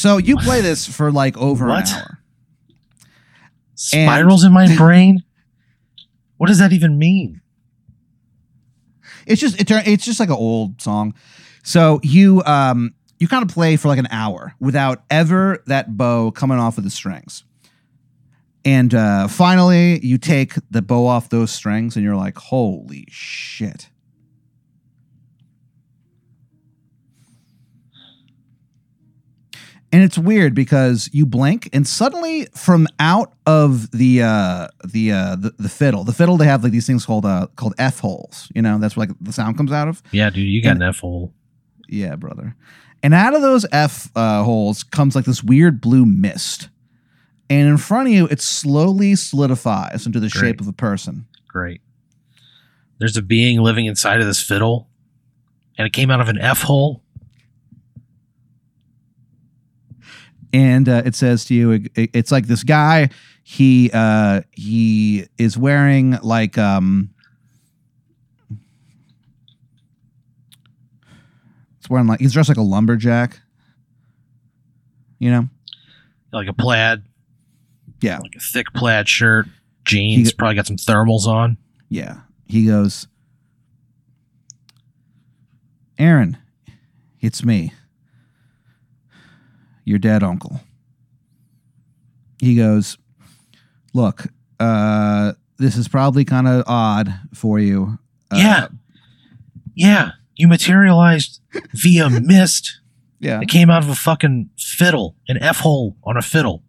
So 0.02 0.18
you 0.18 0.36
play 0.38 0.62
this 0.62 0.88
for 0.88 1.12
like 1.12 1.38
over 1.38 1.68
What? 1.68 1.88
an 1.92 1.96
hour. 1.96 2.18
Spirals 3.76 4.44
in 4.44 4.52
my 4.52 4.76
brain? 4.76 5.24
What 6.38 6.48
does 6.48 6.58
that 6.58 6.74
even 6.74 6.98
mean? 6.98 7.42
It's 9.28 9.40
just 9.40 9.62
it, 9.62 9.70
it's 9.70 10.04
just 10.04 10.20
like 10.20 10.30
an 10.30 10.36
old 10.36 10.82
song. 10.82 11.14
So 11.62 12.00
you 12.02 12.42
um 12.48 12.96
you 13.20 13.28
kind 13.28 13.44
of 13.48 13.54
play 13.54 13.76
for 13.76 13.90
like 13.90 14.00
an 14.00 14.08
hour 14.10 14.56
without 14.60 15.04
ever 15.12 15.62
that 15.68 15.96
bow 15.96 16.32
coming 16.32 16.58
off 16.58 16.80
of 16.80 16.84
the 16.84 16.90
strings. 16.90 17.44
And 18.66 18.96
uh, 18.96 19.28
finally, 19.28 20.04
you 20.04 20.18
take 20.18 20.54
the 20.72 20.82
bow 20.82 21.06
off 21.06 21.30
those 21.30 21.52
strings, 21.52 21.96
and 21.96 22.04
you're 22.04 22.16
like, 22.16 22.38
"Holy 22.40 23.06
shit!" 23.10 23.91
And 29.94 30.02
it's 30.04 30.18
weird 30.18 30.56
because 30.56 31.10
you 31.12 31.26
blink, 31.26 31.68
and 31.74 31.86
suddenly, 31.86 32.46
from 32.56 32.88
out 33.00 33.34
of 33.46 33.92
the 33.92 34.22
uh, 34.24 34.68
the, 34.88 35.12
uh, 35.12 35.36
the 35.36 35.54
the 35.60 35.68
fiddle, 35.68 36.06
the 36.06 36.14
fiddle, 36.14 36.38
they 36.38 36.46
have 36.46 36.64
like 36.64 36.72
these 36.72 36.88
things 36.88 37.06
called 37.06 37.26
uh, 37.26 37.48
called 37.58 37.74
f 37.78 38.00
holes. 38.00 38.50
You 38.56 38.62
know, 38.62 38.78
that's 38.78 38.96
where 38.96 39.08
like 39.08 39.18
the 39.20 39.34
sound 39.34 39.58
comes 39.58 39.72
out 39.74 39.90
of. 39.90 40.02
Yeah, 40.12 40.30
dude, 40.30 40.48
you 40.48 40.64
got 40.64 40.72
And- 40.72 40.84
an 40.84 40.90
F 40.90 41.00
hole. 41.00 41.34
Yeah, 41.90 42.16
brother. 42.16 42.56
And 43.04 43.14
out 43.14 43.34
of 43.36 43.42
those 43.42 43.66
F 43.74 44.10
uh, 44.16 44.44
holes 44.44 44.84
comes 44.84 45.14
like 45.16 45.26
this 45.26 45.44
weird 45.44 45.82
blue 45.82 46.06
mist. 46.06 46.70
And 47.50 47.68
in 47.68 47.76
front 47.78 48.08
of 48.08 48.14
you, 48.14 48.28
it 48.28 48.40
slowly 48.40 49.16
solidifies 49.16 50.06
into 50.06 50.22
the 50.22 50.30
Great. 50.30 50.40
shape 50.40 50.62
of 50.62 50.68
a 50.70 50.74
person. 50.74 51.26
Great. 51.50 51.82
There's 53.00 53.18
a 53.18 53.22
being 53.22 53.60
living 53.60 53.88
inside 53.88 54.22
of 54.22 54.26
this 54.26 54.42
fiddle, 54.42 54.88
and 55.78 55.86
it 55.86 55.92
came 55.92 56.10
out 56.12 56.22
of 56.22 56.30
an 56.30 56.38
F 56.38 56.62
hole. 56.62 57.04
And 60.54 60.90
uh, 60.90 61.04
it 61.06 61.16
says 61.16 61.46
to 61.46 61.54
you, 61.54 61.72
it- 61.72 62.10
it's 62.14 62.32
like 62.32 62.48
this 62.48 62.64
guy. 62.64 63.10
He 63.44 63.90
uh, 63.94 64.42
he 64.52 65.26
is 65.38 65.58
wearing 65.58 66.18
like 66.22 66.58
um, 66.58 67.10
it's 71.80 71.90
wearing 71.90 72.08
like 72.08 72.20
he's 72.20 72.34
dressed 72.34 72.50
like 72.50 72.58
a 72.58 72.62
lumberjack. 72.62 73.40
You 75.20 75.30
know, 75.32 75.50
like 76.34 76.48
a 76.48 76.54
plaid, 76.54 77.04
yeah. 78.02 78.18
like 78.20 78.34
a 78.36 78.40
thick 78.40 78.68
plaid 78.74 79.08
shirt, 79.08 79.46
jeans, 79.86 80.30
He- 80.30 80.36
probably 80.36 80.56
got 80.56 80.66
some 80.68 80.78
thermals 80.78 81.28
on. 81.28 81.58
Yeah. 81.90 82.22
He 82.48 82.66
goes, 82.66 83.08
Aaron, 86.00 86.38
it's 87.20 87.44
me, 87.46 87.72
your 89.86 90.00
dead 90.00 90.24
uncle. 90.24 90.62
He 92.40 92.56
goes, 92.56 92.98
Look, 93.94 94.26
uh, 94.60 95.34
this 95.58 95.76
is 95.76 95.88
probably 95.88 96.26
kind 96.26 96.48
of 96.48 96.64
odd 96.68 97.14
for 97.34 97.60
you. 97.60 98.00
Uh, 98.32 98.38
Yeah. 98.38 98.68
Yeah, 99.74 100.12
you 100.36 100.48
materialized 100.48 101.40
via 101.74 102.10
mist. 102.22 102.80
Yeah. 103.20 103.40
It 103.42 103.48
came 103.50 103.70
out 103.70 103.84
of 103.84 103.90
a 103.90 103.96
fucking 103.96 104.50
fiddle, 104.58 105.16
an 105.28 105.38
F 105.42 105.60
hole 105.60 105.96
on 106.04 106.18
a 106.18 106.22
fiddle. 106.22 106.64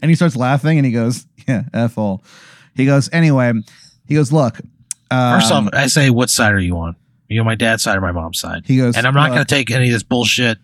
And 0.00 0.10
he 0.10 0.14
starts 0.14 0.36
laughing 0.36 0.78
and 0.78 0.86
he 0.86 0.92
goes, 0.92 1.26
Yeah, 1.48 1.64
F 1.72 1.94
hole. 1.94 2.22
He 2.74 2.84
goes, 2.86 3.08
Anyway, 3.12 3.52
he 4.06 4.14
goes, 4.14 4.32
Look. 4.32 4.58
Um, 5.10 5.40
First 5.40 5.52
off, 5.52 5.68
I 5.72 5.86
say, 5.88 6.10
what 6.10 6.30
side 6.30 6.52
are 6.52 6.58
you 6.60 6.76
on? 6.78 6.90
Are 6.90 6.96
you 7.34 7.40
on 7.40 7.46
my 7.46 7.54
dad's 7.54 7.82
side 7.82 7.96
or 7.96 8.00
my 8.00 8.12
mom's 8.12 8.38
side? 8.40 8.62
he 8.66 8.76
goes, 8.76 8.96
And 8.96 9.06
I'm 9.06 9.14
not 9.14 9.30
uh, 9.30 9.34
going 9.34 9.46
to 9.46 9.54
take 9.54 9.70
any 9.70 9.88
of 9.88 9.92
this 9.92 10.02
bullshit. 10.02 10.58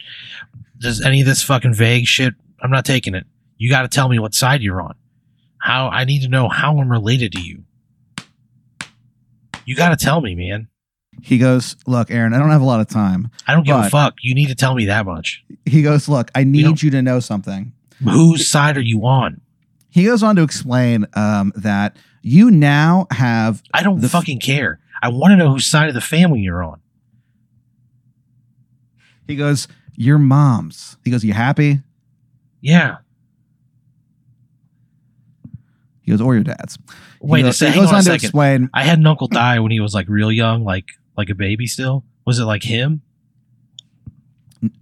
Does 0.79 1.05
any 1.05 1.21
of 1.21 1.27
this 1.27 1.43
fucking 1.43 1.75
vague 1.75 2.07
shit? 2.07 2.35
I'm 2.62 2.71
not 2.71 2.85
taking 2.85 3.14
it. 3.14 3.27
You 3.57 3.69
got 3.71 3.83
to 3.83 3.88
tell 3.88 4.09
me 4.09 4.19
what 4.19 4.35
side 4.35 4.62
you're 4.62 4.81
on. 4.81 4.95
How 5.59 5.88
I 5.88 6.05
need 6.05 6.23
to 6.23 6.29
know 6.29 6.49
how 6.49 6.79
I'm 6.79 6.91
related 6.91 7.33
to 7.33 7.41
you. 7.41 7.64
You 9.64 9.75
got 9.77 9.91
to 9.91 9.97
tell 10.03 10.21
me, 10.21 10.35
man. 10.35 10.69
He 11.21 11.37
goes, 11.38 11.77
Look, 11.87 12.11
Aaron, 12.11 12.33
I 12.33 12.38
don't 12.38 12.51
have 12.51 12.62
a 12.62 12.67
lot 12.67 12.81
of 12.81 12.88
time. 12.88 13.31
I 13.47 13.55
don't 13.55 13.67
give 13.67 13.77
a 13.77 13.91
fuck. 13.91 14.14
You 14.23 14.35
need 14.35 14.47
to 14.49 14.55
tell 14.55 14.75
me 14.75 14.87
that 14.87 15.05
much. 15.05 15.45
He 15.67 15.83
goes, 15.83 16.09
Look, 16.09 16.31
I 16.35 16.45
need 16.45 16.81
you 16.83 16.91
to 16.93 17.03
know 17.03 17.19
something. 17.21 17.73
Whose 18.03 18.49
side 18.49 18.77
are 18.77 18.81
you 18.83 19.05
on? 19.07 19.41
He 19.91 20.05
goes 20.05 20.23
on 20.23 20.37
to 20.37 20.43
explain 20.43 21.07
um, 21.14 21.53
that 21.57 21.97
you 22.23 22.51
now 22.51 23.09
have 23.11 23.62
I 23.75 23.83
don't 23.83 24.01
The 24.01 24.07
f- 24.07 24.12
fucking 24.12 24.38
care. 24.38 24.79
I 25.03 25.09
want 25.09 25.33
to 25.33 25.37
know 25.37 25.51
whose 25.51 25.67
side 25.67 25.88
of 25.88 25.95
the 25.95 26.01
family 26.01 26.41
you're 26.41 26.62
on. 26.62 26.81
He 29.27 29.35
goes, 29.37 29.67
Your 30.01 30.19
mom's. 30.19 30.97
He 31.05 31.11
goes, 31.11 31.25
You 31.25 31.33
happy? 31.33 31.81
Yeah. 32.61 32.99
He 36.03 36.13
goes, 36.13 36.21
Or 36.21 36.35
your 36.35 36.45
dad's. 36.45 36.79
Wait 37.21 37.43
he 37.43 37.49
a 37.49 37.53
second. 37.53 37.75
He 37.75 37.81
goes 37.81 37.89
on 37.89 37.97
on 37.97 38.01
to 38.03 38.05
second. 38.05 38.25
explain. 38.25 38.71
I 38.73 38.85
had 38.85 38.99
an 39.01 39.07
uncle 39.09 39.27
die 39.27 39.59
when 39.59 39.73
he 39.73 39.81
was 39.81 39.95
like 39.95 40.09
real 40.09 40.31
young, 40.31 40.63
like 40.63 40.87
like 41.17 41.31
a 41.31 41.35
baby 41.35 41.67
still. 41.67 42.05
Was 42.25 42.39
it 42.39 42.45
like 42.45 42.63
him? 42.63 43.03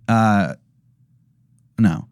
Uh, 0.07 0.55
no. 1.79 2.09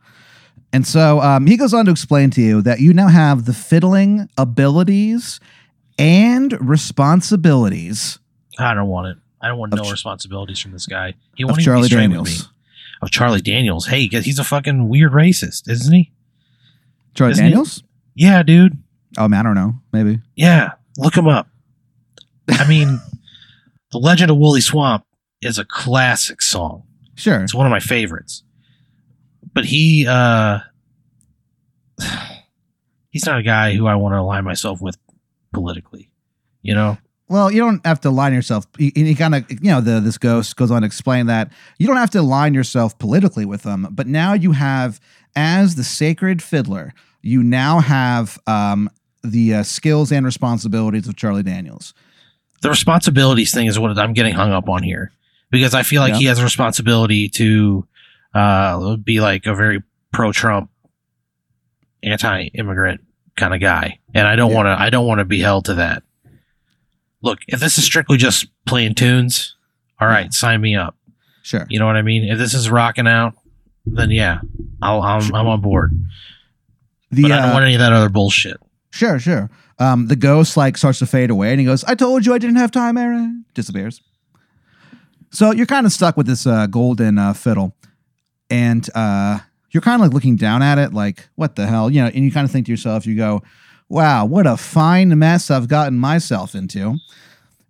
And 0.72 0.86
so 0.86 1.20
um, 1.20 1.46
he 1.46 1.58
goes 1.58 1.74
on 1.74 1.84
to 1.84 1.90
explain 1.90 2.30
to 2.30 2.40
you 2.40 2.62
that 2.62 2.80
you 2.80 2.94
now 2.94 3.08
have 3.08 3.44
the 3.44 3.52
fiddling 3.52 4.30
abilities 4.38 5.40
and 5.98 6.52
responsibilities 6.66 8.18
I 8.58 8.72
don't 8.72 8.88
want 8.88 9.08
it. 9.08 9.18
I 9.42 9.48
don't 9.48 9.58
want 9.58 9.74
no 9.74 9.82
Ch- 9.84 9.90
responsibilities 9.92 10.58
from 10.58 10.72
this 10.72 10.86
guy. 10.86 11.14
He 11.34 11.44
won't 11.44 11.58
even 11.58 11.60
be 11.60 11.64
Charlie 11.64 11.88
straight 11.88 12.08
with 12.08 12.24
me. 12.24 12.32
Of 13.02 13.10
Charlie 13.10 13.40
Daniels. 13.40 13.86
Hey, 13.86 14.06
he's 14.08 14.38
a 14.38 14.44
fucking 14.44 14.88
weird 14.88 15.12
racist, 15.12 15.68
isn't 15.68 15.92
he? 15.92 16.12
Charlie 17.14 17.32
Isn't 17.32 17.44
he? 17.44 17.50
Daniels? 17.50 17.82
Yeah, 18.14 18.42
dude. 18.42 18.78
Oh, 19.18 19.28
man, 19.28 19.40
I 19.40 19.42
don't 19.42 19.54
know. 19.54 19.74
Maybe. 19.92 20.20
Yeah, 20.36 20.72
look 20.96 21.16
him 21.16 21.28
up. 21.28 21.48
I 22.48 22.66
mean, 22.68 23.00
The 23.94 24.00
Legend 24.00 24.28
of 24.32 24.38
Wooley 24.38 24.60
Swamp 24.60 25.06
is 25.40 25.56
a 25.56 25.64
classic 25.64 26.42
song. 26.42 26.82
Sure. 27.14 27.40
It's 27.44 27.54
one 27.54 27.64
of 27.64 27.70
my 27.70 27.78
favorites. 27.78 28.42
But 29.52 29.66
he 29.66 30.04
uh 30.04 30.58
he's 33.10 33.24
not 33.24 33.38
a 33.38 33.42
guy 33.44 33.74
who 33.76 33.86
I 33.86 33.94
want 33.94 34.14
to 34.14 34.18
align 34.18 34.42
myself 34.42 34.80
with 34.80 34.98
politically. 35.52 36.10
You 36.62 36.74
know? 36.74 36.98
Well, 37.28 37.50
you 37.50 37.60
don't 37.60 37.84
have 37.86 38.00
to 38.02 38.10
line 38.10 38.34
yourself. 38.34 38.66
He, 38.78 38.92
he 38.94 39.14
kind 39.14 39.34
of, 39.34 39.50
you 39.50 39.70
know, 39.70 39.80
the 39.80 39.98
this 40.00 40.18
ghost 40.18 40.56
goes 40.56 40.70
on 40.70 40.82
to 40.82 40.86
explain 40.86 41.26
that 41.26 41.50
you 41.78 41.86
don't 41.86 41.96
have 41.96 42.10
to 42.10 42.20
align 42.20 42.52
yourself 42.54 42.98
politically 42.98 43.46
with 43.46 43.62
them, 43.62 43.88
but 43.90 44.06
now 44.06 44.34
you 44.34 44.52
have, 44.52 45.00
as 45.34 45.74
the 45.76 45.84
sacred 45.84 46.42
fiddler, 46.42 46.92
you 47.22 47.42
now 47.42 47.80
have 47.80 48.38
um, 48.46 48.90
the 49.22 49.54
uh, 49.54 49.62
skills 49.62 50.12
and 50.12 50.26
responsibilities 50.26 51.08
of 51.08 51.16
Charlie 51.16 51.42
Daniels. 51.42 51.94
The 52.60 52.68
responsibilities 52.68 53.52
thing 53.54 53.66
is 53.68 53.78
what 53.78 53.98
I'm 53.98 54.12
getting 54.12 54.34
hung 54.34 54.52
up 54.52 54.68
on 54.68 54.82
here. 54.82 55.10
Because 55.50 55.74
I 55.74 55.82
feel 55.82 56.02
like 56.02 56.12
Yeah. 56.14 56.18
he 56.18 56.24
has 56.26 56.38
a 56.38 56.44
responsibility 56.44 57.28
to 57.30 57.86
uh 58.34 58.96
be 58.96 59.20
like 59.20 59.46
a 59.46 59.54
very 59.54 59.82
pro 60.12 60.32
Trump 60.32 60.68
anti 62.02 62.46
immigrant 62.54 63.00
kind 63.36 63.54
of 63.54 63.60
guy. 63.60 63.98
And 64.14 64.26
I 64.26 64.36
don't 64.36 64.50
Yeah. 64.50 64.56
wanna 64.56 64.76
I 64.78 64.90
don't 64.90 65.06
want 65.06 65.20
to 65.20 65.24
be 65.24 65.40
held 65.40 65.66
to 65.66 65.74
that. 65.74 66.02
Look, 67.24 67.40
if 67.48 67.58
this 67.58 67.78
is 67.78 67.84
strictly 67.84 68.18
just 68.18 68.46
playing 68.66 68.94
tunes, 68.94 69.56
all 69.98 70.06
right, 70.06 70.32
sign 70.32 70.60
me 70.60 70.76
up. 70.76 70.94
Sure. 71.42 71.66
You 71.70 71.78
know 71.78 71.86
what 71.86 71.96
I 71.96 72.02
mean? 72.02 72.24
If 72.24 72.36
this 72.36 72.52
is 72.52 72.68
rocking 72.68 73.06
out, 73.06 73.34
then 73.86 74.10
yeah, 74.10 74.40
I'll, 74.82 75.00
I'm, 75.00 75.34
I'm 75.34 75.46
on 75.46 75.62
board. 75.62 75.92
The 77.10 77.22
But 77.22 77.32
I 77.32 77.36
don't 77.36 77.50
uh, 77.50 77.52
want 77.54 77.64
any 77.64 77.74
of 77.74 77.80
that 77.80 77.94
other 77.94 78.10
bullshit. 78.10 78.58
sure, 78.90 79.18
sure. 79.18 79.50
Um, 79.78 80.06
the 80.08 80.16
ghost 80.16 80.56
like 80.56 80.76
starts 80.76 80.98
to 81.00 81.06
fade 81.06 81.30
away, 81.30 81.50
and 81.50 81.58
he 81.58 81.66
goes, 81.66 81.82
"I 81.84 81.94
told 81.94 82.26
you 82.26 82.34
I 82.34 82.38
didn't 82.38 82.56
have 82.56 82.70
time." 82.70 82.96
Aaron 82.96 83.44
disappears. 83.54 84.02
So 85.30 85.50
you're 85.50 85.66
kind 85.66 85.84
of 85.86 85.92
stuck 85.92 86.16
with 86.16 86.26
this 86.26 86.46
uh, 86.46 86.66
golden 86.66 87.18
uh, 87.18 87.32
fiddle, 87.32 87.74
and 88.50 88.88
uh, 88.94 89.40
you're 89.70 89.80
kind 89.80 90.00
of 90.00 90.06
like 90.06 90.14
looking 90.14 90.36
down 90.36 90.62
at 90.62 90.78
it, 90.78 90.92
like, 90.92 91.28
"What 91.34 91.56
the 91.56 91.66
hell?" 91.66 91.90
You 91.90 92.02
know, 92.02 92.06
and 92.08 92.24
you 92.24 92.30
kind 92.30 92.44
of 92.44 92.52
think 92.52 92.66
to 92.66 92.72
yourself, 92.72 93.06
you 93.06 93.16
go, 93.16 93.42
"Wow, 93.88 94.26
what 94.26 94.46
a 94.46 94.56
fine 94.56 95.16
mess 95.18 95.50
I've 95.50 95.68
gotten 95.68 95.98
myself 95.98 96.54
into." 96.54 96.96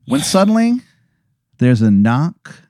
When 0.07 0.20
suddenly 0.20 0.81
there's 1.59 1.81
a 1.83 1.90
knock 1.90 2.62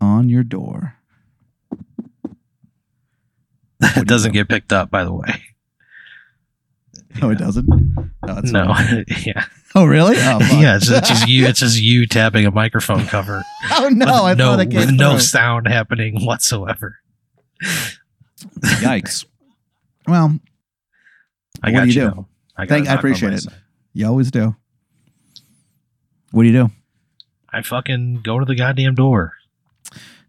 on 0.00 0.28
your 0.28 0.42
door. 0.42 0.94
It 3.80 4.08
doesn't 4.08 4.32
get 4.32 4.48
picked 4.48 4.72
up, 4.72 4.90
by 4.90 5.04
the 5.04 5.12
way. 5.12 5.42
Oh, 7.22 7.30
it 7.30 7.38
doesn't. 7.38 7.68
Oh, 8.28 8.40
no, 8.44 8.74
yeah, 9.24 9.44
Oh, 9.74 9.84
really? 9.84 10.16
Oh, 10.18 10.38
yeah. 10.58 10.76
It's 10.76 10.86
just, 10.86 10.98
it's 10.98 11.08
just 11.08 11.28
you. 11.28 11.46
It's 11.46 11.60
just 11.60 11.80
you 11.80 12.06
tapping 12.06 12.46
a 12.46 12.50
microphone 12.50 13.06
cover. 13.06 13.42
oh 13.72 13.88
no! 13.92 14.24
I 14.24 14.34
no, 14.34 14.56
thought 14.56 14.60
it 14.60 14.74
with 14.74 14.90
no 14.90 15.12
through. 15.12 15.20
sound 15.20 15.68
happening 15.68 16.24
whatsoever. 16.24 16.98
Yikes. 18.60 19.24
Well, 20.06 20.38
I 21.68 21.72
What 21.72 21.78
got 21.80 21.84
do 21.86 21.92
you 21.92 22.02
you. 22.02 22.10
do? 22.10 22.26
I, 22.56 22.66
got 22.66 22.68
Thank- 22.74 22.88
I 22.88 22.94
appreciate 22.94 23.32
it. 23.34 23.46
you 23.92 24.06
always 24.06 24.30
do. 24.30 24.56
What 26.32 26.42
do 26.42 26.48
you 26.48 26.54
do? 26.66 26.70
I 27.50 27.62
fucking 27.62 28.20
go 28.22 28.38
to 28.38 28.44
the 28.44 28.54
goddamn 28.54 28.94
door. 28.94 29.32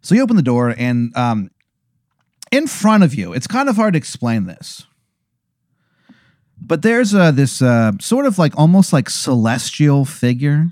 So 0.02 0.15
you 0.15 0.21
open 0.21 0.38
the 0.38 0.41
door, 0.41 0.73
and 0.78 1.15
um, 1.17 1.52
in 2.52 2.67
front 2.67 3.04
of 3.04 3.13
you, 3.13 3.34
it's 3.34 3.47
kind 3.47 3.67
of 3.67 3.75
hard 3.75 3.93
to 3.93 3.97
explain 3.97 4.45
this, 4.45 4.86
but 6.62 6.82
there's 6.84 7.13
uh, 7.13 7.32
this 7.32 7.62
uh, 7.62 7.91
sort 7.99 8.25
of 8.25 8.38
like 8.39 8.58
almost 8.58 8.93
like 8.93 9.10
celestial 9.10 10.06
figure 10.06 10.67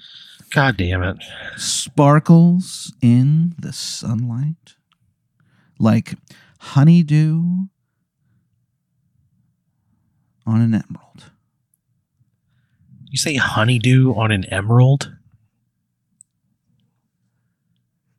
God 0.51 0.77
damn 0.77 1.03
it! 1.03 1.17
sparkles 1.58 2.93
in 3.01 3.53
the 3.60 3.73
sunlight 3.73 4.75
like 5.77 6.13
honeydew 6.60 7.65
on 10.47 10.62
an 10.62 10.73
emerald. 10.73 11.31
You 13.10 13.17
say 13.17 13.36
honeydew 13.36 14.13
on 14.15 14.31
an 14.31 14.45
emerald? 14.45 15.13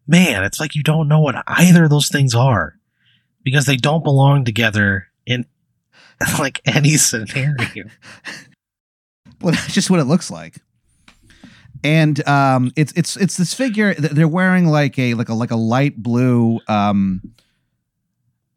Man, 0.06 0.44
it's 0.44 0.60
like 0.60 0.74
you 0.74 0.82
don't 0.82 1.08
know 1.08 1.20
what 1.20 1.42
either 1.46 1.84
of 1.84 1.90
those 1.90 2.08
things 2.08 2.34
are 2.34 2.74
because 3.42 3.66
they 3.66 3.76
don't 3.76 4.04
belong 4.04 4.44
together 4.44 5.08
in 5.26 5.46
like 6.38 6.60
any 6.66 6.96
scenario. 6.96 7.84
Well, 9.40 9.52
that's 9.52 9.72
just 9.72 9.88
what 9.88 10.00
it 10.00 10.04
looks 10.06 10.32
like. 10.32 10.56
And 11.84 12.26
um, 12.26 12.72
it's 12.74 12.92
it's 12.96 13.16
it's 13.16 13.36
this 13.36 13.54
figure. 13.54 13.94
They're 13.94 14.26
wearing 14.26 14.66
like 14.66 14.98
a 14.98 15.14
like 15.14 15.28
a 15.28 15.34
like 15.34 15.52
a 15.52 15.56
light 15.56 15.96
blue 15.96 16.58
um, 16.66 17.22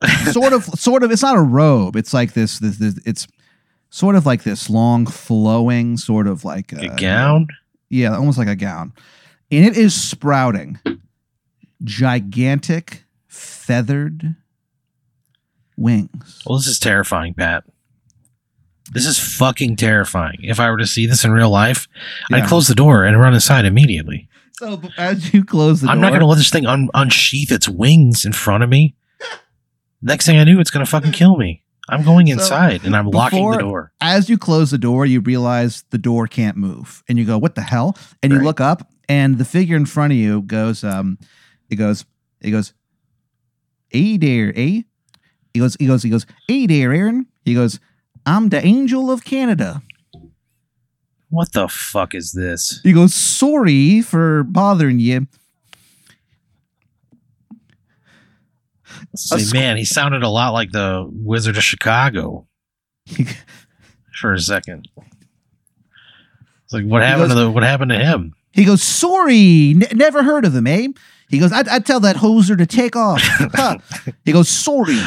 sort 0.32 0.54
of 0.54 0.64
sort 0.64 1.04
of. 1.04 1.12
It's 1.12 1.22
not 1.22 1.38
a 1.38 1.42
robe. 1.42 1.96
It's 1.96 2.16
like 2.16 2.34
this 2.34 2.58
this, 2.58 2.78
this 2.78 3.00
it's 3.06 3.28
sort 3.92 4.16
of 4.16 4.26
like 4.26 4.42
this 4.44 4.70
long 4.70 5.06
flowing 5.06 5.98
sort 5.98 6.26
of 6.26 6.44
like 6.44 6.72
A 6.74 6.88
gown? 6.96 7.48
Yeah, 7.90 8.16
almost 8.16 8.38
like 8.40 8.48
a 8.48 8.56
gown, 8.56 8.94
and 9.52 9.66
it 9.66 9.78
is 9.78 9.94
sprouting 9.94 10.80
gigantic 11.84 13.04
feathered 13.28 14.36
wings. 15.78 16.42
Well, 16.46 16.58
this 16.58 16.68
is 16.68 16.80
terrifying, 16.80 17.34
Pat. 17.34 17.64
This 18.94 19.06
is 19.06 19.18
fucking 19.18 19.78
terrifying. 19.78 20.38
If 20.42 20.60
I 20.60 20.70
were 20.70 20.78
to 20.78 20.88
see 20.88 21.06
this 21.06 21.24
in 21.24 21.32
real 21.32 21.50
life, 21.50 21.88
Yeah. 22.30 22.38
I'd 22.38 22.48
close 22.48 22.68
the 22.68 22.76
door 22.76 23.04
and 23.06 23.20
run 23.20 23.34
inside 23.34 23.66
immediately. 23.66 24.28
So 24.54 24.82
as 24.98 25.34
you 25.34 25.44
close 25.46 25.82
the 25.82 25.88
door. 25.88 25.92
I'm 25.94 25.98
door, 25.98 26.02
not 26.04 26.10
going 26.10 26.20
to 26.20 26.26
let 26.28 26.38
this 26.38 26.50
thing 26.50 26.66
un- 26.66 26.90
unsheath 26.94 27.52
its 27.52 27.68
wings 27.70 28.26
in 28.26 28.34
front 28.34 28.64
of 28.64 28.70
me. 28.70 28.96
Next 30.02 30.26
thing 30.26 30.38
I 30.38 30.44
knew, 30.44 30.60
it's 30.60 30.72
going 30.72 30.86
to 30.86 30.90
fucking 30.90 31.14
kill 31.14 31.38
me. 31.38 31.64
I'm 31.92 32.04
going 32.04 32.28
So, 32.28 32.34
inside 32.34 32.84
and 32.86 32.96
I'm 32.96 33.08
locking 33.08 33.52
the 33.52 33.58
door. 33.58 33.92
as 34.02 34.30
you 34.30 34.38
close 34.38 34.72
the 34.72 34.78
door, 34.78 35.06
you 35.06 35.20
realize 35.20 35.84
the 35.90 35.98
door 35.98 36.26
can't 36.28 36.58
move, 36.58 37.04
and 37.08 37.20
you 37.20 37.26
go, 37.26 37.38
"What 37.38 37.56
the 37.56 37.62
hell?" 37.62 37.96
And 38.24 38.32
you 38.32 38.40
look 38.40 38.60
up, 38.62 38.90
and 39.10 39.38
the 39.38 39.46
figure 39.46 39.76
in 39.76 39.86
front 39.86 40.14
of 40.14 40.18
you 40.18 40.42
goes, 40.44 40.84
um, 40.84 41.18
it 41.70 41.76
goes, 41.76 42.06
it 42.40 42.52
goes, 42.52 42.74
"Hey 43.90 44.18
there, 44.18 44.54
eh?" 44.56 44.82
He 45.54 45.60
goes, 45.60 45.76
he 45.80 45.86
goes, 45.86 46.02
he 46.04 46.10
goes, 46.10 46.26
"Hey 46.48 46.66
there, 46.66 46.94
Aaron." 46.94 47.28
He 47.44 47.54
goes, 47.54 47.80
"I'm 48.26 48.50
the 48.50 48.66
Angel 48.66 49.12
of 49.12 49.26
Canada." 49.26 49.82
What 51.30 51.54
the 51.54 51.68
fuck 51.70 52.14
is 52.16 52.32
this? 52.34 52.80
He 52.84 52.94
goes, 52.94 53.14
"Sorry 53.14 54.02
for 54.02 54.44
bothering 54.44 55.00
you." 55.00 55.28
Say, 59.16 59.58
man, 59.58 59.76
he 59.78 59.84
sounded 59.86 60.24
a 60.24 60.30
lot 60.30 60.54
like 60.54 60.72
the 60.72 61.06
Wizard 61.12 61.58
of 61.58 61.64
Chicago 61.64 62.48
for 64.22 64.34
a 64.34 64.40
second. 64.40 64.88
It's 66.64 66.74
like 66.74 66.86
what 66.86 67.02
happened 67.02 67.30
goes- 67.30 67.38
to 67.38 67.44
the 67.46 67.52
what 67.52 67.64
happened 67.64 67.92
to 67.92 67.98
him? 68.00 68.34
He 68.54 68.64
goes, 68.66 68.82
sorry, 68.84 69.72
n- 69.72 69.84
never 69.94 70.24
heard 70.24 70.46
of 70.46 70.54
him, 70.56 70.68
eh? 70.68 70.88
He 71.30 71.40
goes, 71.40 71.54
I'd, 71.54 71.68
I'd 71.70 71.86
tell 71.86 72.02
that 72.02 72.18
hoser 72.18 72.58
to 72.58 72.66
take 72.66 72.96
off. 72.98 73.22
Huh. 73.54 73.78
He 74.26 74.32
goes, 74.34 74.50
sorry. 74.50 74.98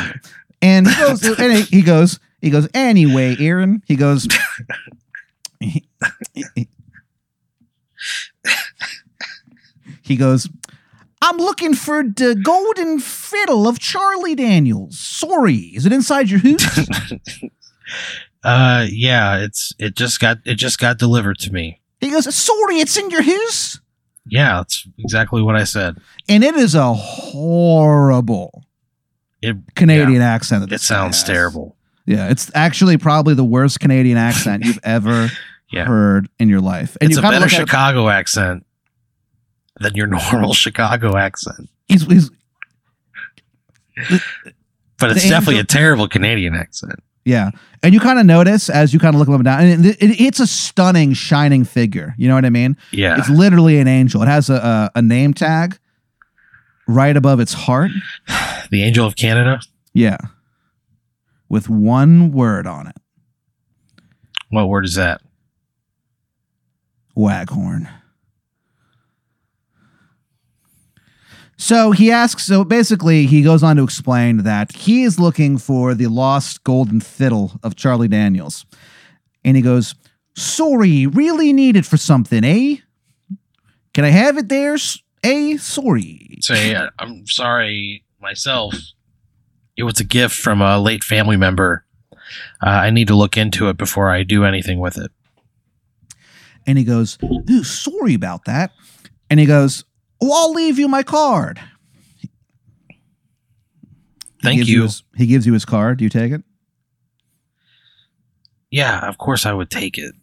And 0.63 0.89
he 0.89 0.95
goes, 0.97 1.39
and 1.39 1.53
he- 1.65 1.83
goes, 1.83 2.19
he 2.41 2.51
goes, 2.51 2.69
anyway, 2.75 3.37
Aaron, 3.39 3.83
he 3.87 3.97
goes, 3.97 4.27
he 10.03 10.17
goes, 10.17 10.49
I'm 11.25 11.39
looking 11.39 11.75
for 11.75 12.03
the 12.03 12.35
golden 12.35 12.99
fiddle 13.01 13.67
of 13.67 13.79
Charlie 13.79 14.35
Daniels. 14.35 14.99
Sorry, 14.99 15.57
is 15.75 15.87
it 15.87 15.93
inside 15.93 16.29
your 16.31 16.41
house? 16.41 17.13
Uh, 18.43 18.87
yeah, 18.91 19.39
it's 19.39 19.73
it 19.79 19.95
just 19.97 20.21
got 20.21 20.37
it 20.45 20.57
just 20.57 20.79
got 20.79 20.99
delivered 20.99 21.39
to 21.39 21.51
me. 21.51 21.81
He 22.01 22.11
goes, 22.11 22.35
sorry, 22.35 22.77
it's 22.77 22.95
in 22.99 23.09
your 23.09 23.23
house. 23.23 23.81
Yeah, 24.27 24.57
that's 24.57 24.87
exactly 24.99 25.41
what 25.41 25.57
I 25.57 25.65
said. 25.65 25.97
And 26.29 26.45
it 26.45 26.55
is 26.55 26.75
a 26.75 26.93
horrible 26.93 28.65
It 29.41 29.57
Canadian 29.77 30.21
accent. 30.21 30.69
that 30.69 30.75
it 30.75 30.81
sounds 30.83 31.17
has. 31.21 31.25
terrible. 31.27 31.77
Yeah, 32.05 32.29
it's 32.29 32.51
actually 32.55 32.99
probably 32.99 33.33
the 33.35 33.45
worst 33.45 33.81
Canadian 33.81 34.19
accent 34.19 34.65
you've 34.65 34.79
ever 34.85 35.31
Yeah. 35.73 35.87
heard 35.87 36.29
in 36.39 36.51
your 36.51 36.61
life. 36.61 36.99
And 37.01 37.11
it's 37.11 37.19
you 37.19 37.27
a 37.27 37.31
better 37.31 37.47
at 37.47 37.53
it, 37.53 37.55
Chicago 37.55 38.11
accent 38.11 38.67
than 39.81 39.95
your 39.95 40.07
normal 40.33 40.53
Chicago 40.55 41.17
accent. 41.17 41.69
he's, 41.89 42.05
he's 42.07 42.31
But 44.99 45.11
it's 45.13 45.23
definitely 45.29 45.55
angel- 45.57 45.61
a 45.61 45.65
terrible 45.67 46.09
Canadian 46.09 46.55
accent. 46.55 47.01
yeah, 47.25 47.51
and 47.83 47.93
you 47.95 48.01
kind 48.01 48.19
of 48.19 48.27
notice 48.27 48.69
as 48.71 48.93
you 48.95 48.99
kind 49.01 49.15
of 49.15 49.19
look 49.19 49.29
him 49.29 49.35
up 49.35 49.39
and 49.41 49.45
down, 49.45 49.61
and 49.63 49.87
it, 49.87 50.03
it- 50.03 50.21
it's 50.21 50.41
a 50.41 50.47
stunning, 50.47 51.13
shining 51.13 51.65
figure. 51.65 52.15
You 52.19 52.29
know 52.29 52.35
what 52.35 52.45
I 52.45 52.51
mean? 52.51 52.77
Yeah. 52.93 53.19
It's 53.19 53.29
literally 53.29 53.79
an 53.79 53.89
angel. 53.89 54.23
It 54.23 54.27
has 54.29 54.49
a, 54.51 54.91
a 54.95 54.99
a 54.99 55.03
name 55.03 55.35
tag 55.35 55.79
right 56.87 57.17
above 57.17 57.41
its 57.41 57.53
heart. 57.53 57.91
The 58.71 58.83
Angel 58.83 59.07
of 59.07 59.15
Canada. 59.15 59.61
Yeah, 59.93 60.17
with 61.49 61.69
one 61.69 62.33
word 62.33 62.67
on 62.67 62.87
it: 62.89 62.97
What 64.49 64.69
word 64.69 64.85
is 64.87 64.95
that? 64.95 65.21
Waghorn. 67.15 67.89
So 71.57 71.93
he 71.93 72.11
asks, 72.11 72.45
so 72.45 72.65
basically, 72.65 73.27
he 73.27 73.43
goes 73.43 73.63
on 73.63 73.77
to 73.77 73.85
explain 73.85 74.39
that 74.39 74.73
he 74.73 75.05
is 75.05 75.21
looking 75.21 75.59
for 75.59 75.95
the 75.95 76.09
lost 76.09 76.65
golden 76.65 77.01
fiddle 77.01 77.53
of 77.63 77.77
Charlie 77.77 78.09
Daniels. 78.09 78.67
And 79.45 79.57
he 79.57 79.63
goes, 79.63 79.95
Sorry, 80.37 81.07
really 81.07 81.53
need 81.53 81.77
it 81.77 81.87
for 81.87 81.97
something, 81.97 82.43
eh? 82.45 82.77
Can 83.93 84.05
I 84.05 84.11
have 84.11 84.37
it 84.37 84.49
there? 84.49 84.77
Eh? 85.23 85.57
Sorry. 85.59 86.39
Say, 86.41 86.75
uh, 86.75 86.91
I'm 86.99 87.27
sorry 87.27 88.05
myself. 88.21 88.75
It 89.77 89.85
was 89.85 90.01
a 90.01 90.05
gift 90.05 90.35
from 90.35 90.61
a 90.61 90.81
late 90.81 91.05
family 91.05 91.37
member. 91.37 91.85
Uh, 92.61 92.69
I 92.69 92.91
need 92.91 93.09
to 93.09 93.15
look 93.15 93.37
into 93.37 93.69
it 93.69 93.77
before 93.77 94.11
I 94.11 94.25
do 94.25 94.45
anything 94.45 94.81
with 94.81 94.99
it. 94.99 95.13
And 96.67 96.79
he 96.79 96.85
goes, 96.85 97.19
Ooh, 97.23 97.63
sorry 97.63 98.15
about 98.15 98.47
that. 98.47 98.73
And 99.31 99.39
he 99.39 99.47
goes, 99.47 99.85
Oh, 100.21 100.33
I'll 100.33 100.53
leave 100.53 100.79
you 100.79 100.89
my 100.89 101.03
card. 101.03 101.61
He 102.89 102.99
Thank 104.43 104.59
gives 104.59 104.71
you. 104.71 104.83
his- 104.83 105.03
he 105.17 105.27
gives 105.27 105.47
you 105.47 105.53
his 105.55 105.65
card. 105.65 105.99
Do 105.99 106.05
you 106.05 106.11
take 106.11 106.33
it? 106.33 106.43
Yeah, 108.71 109.01
of 109.09 109.19
course 109.19 109.47
I 109.47 109.53
would 109.53 109.71
take 109.71 109.97
it, 109.99 110.15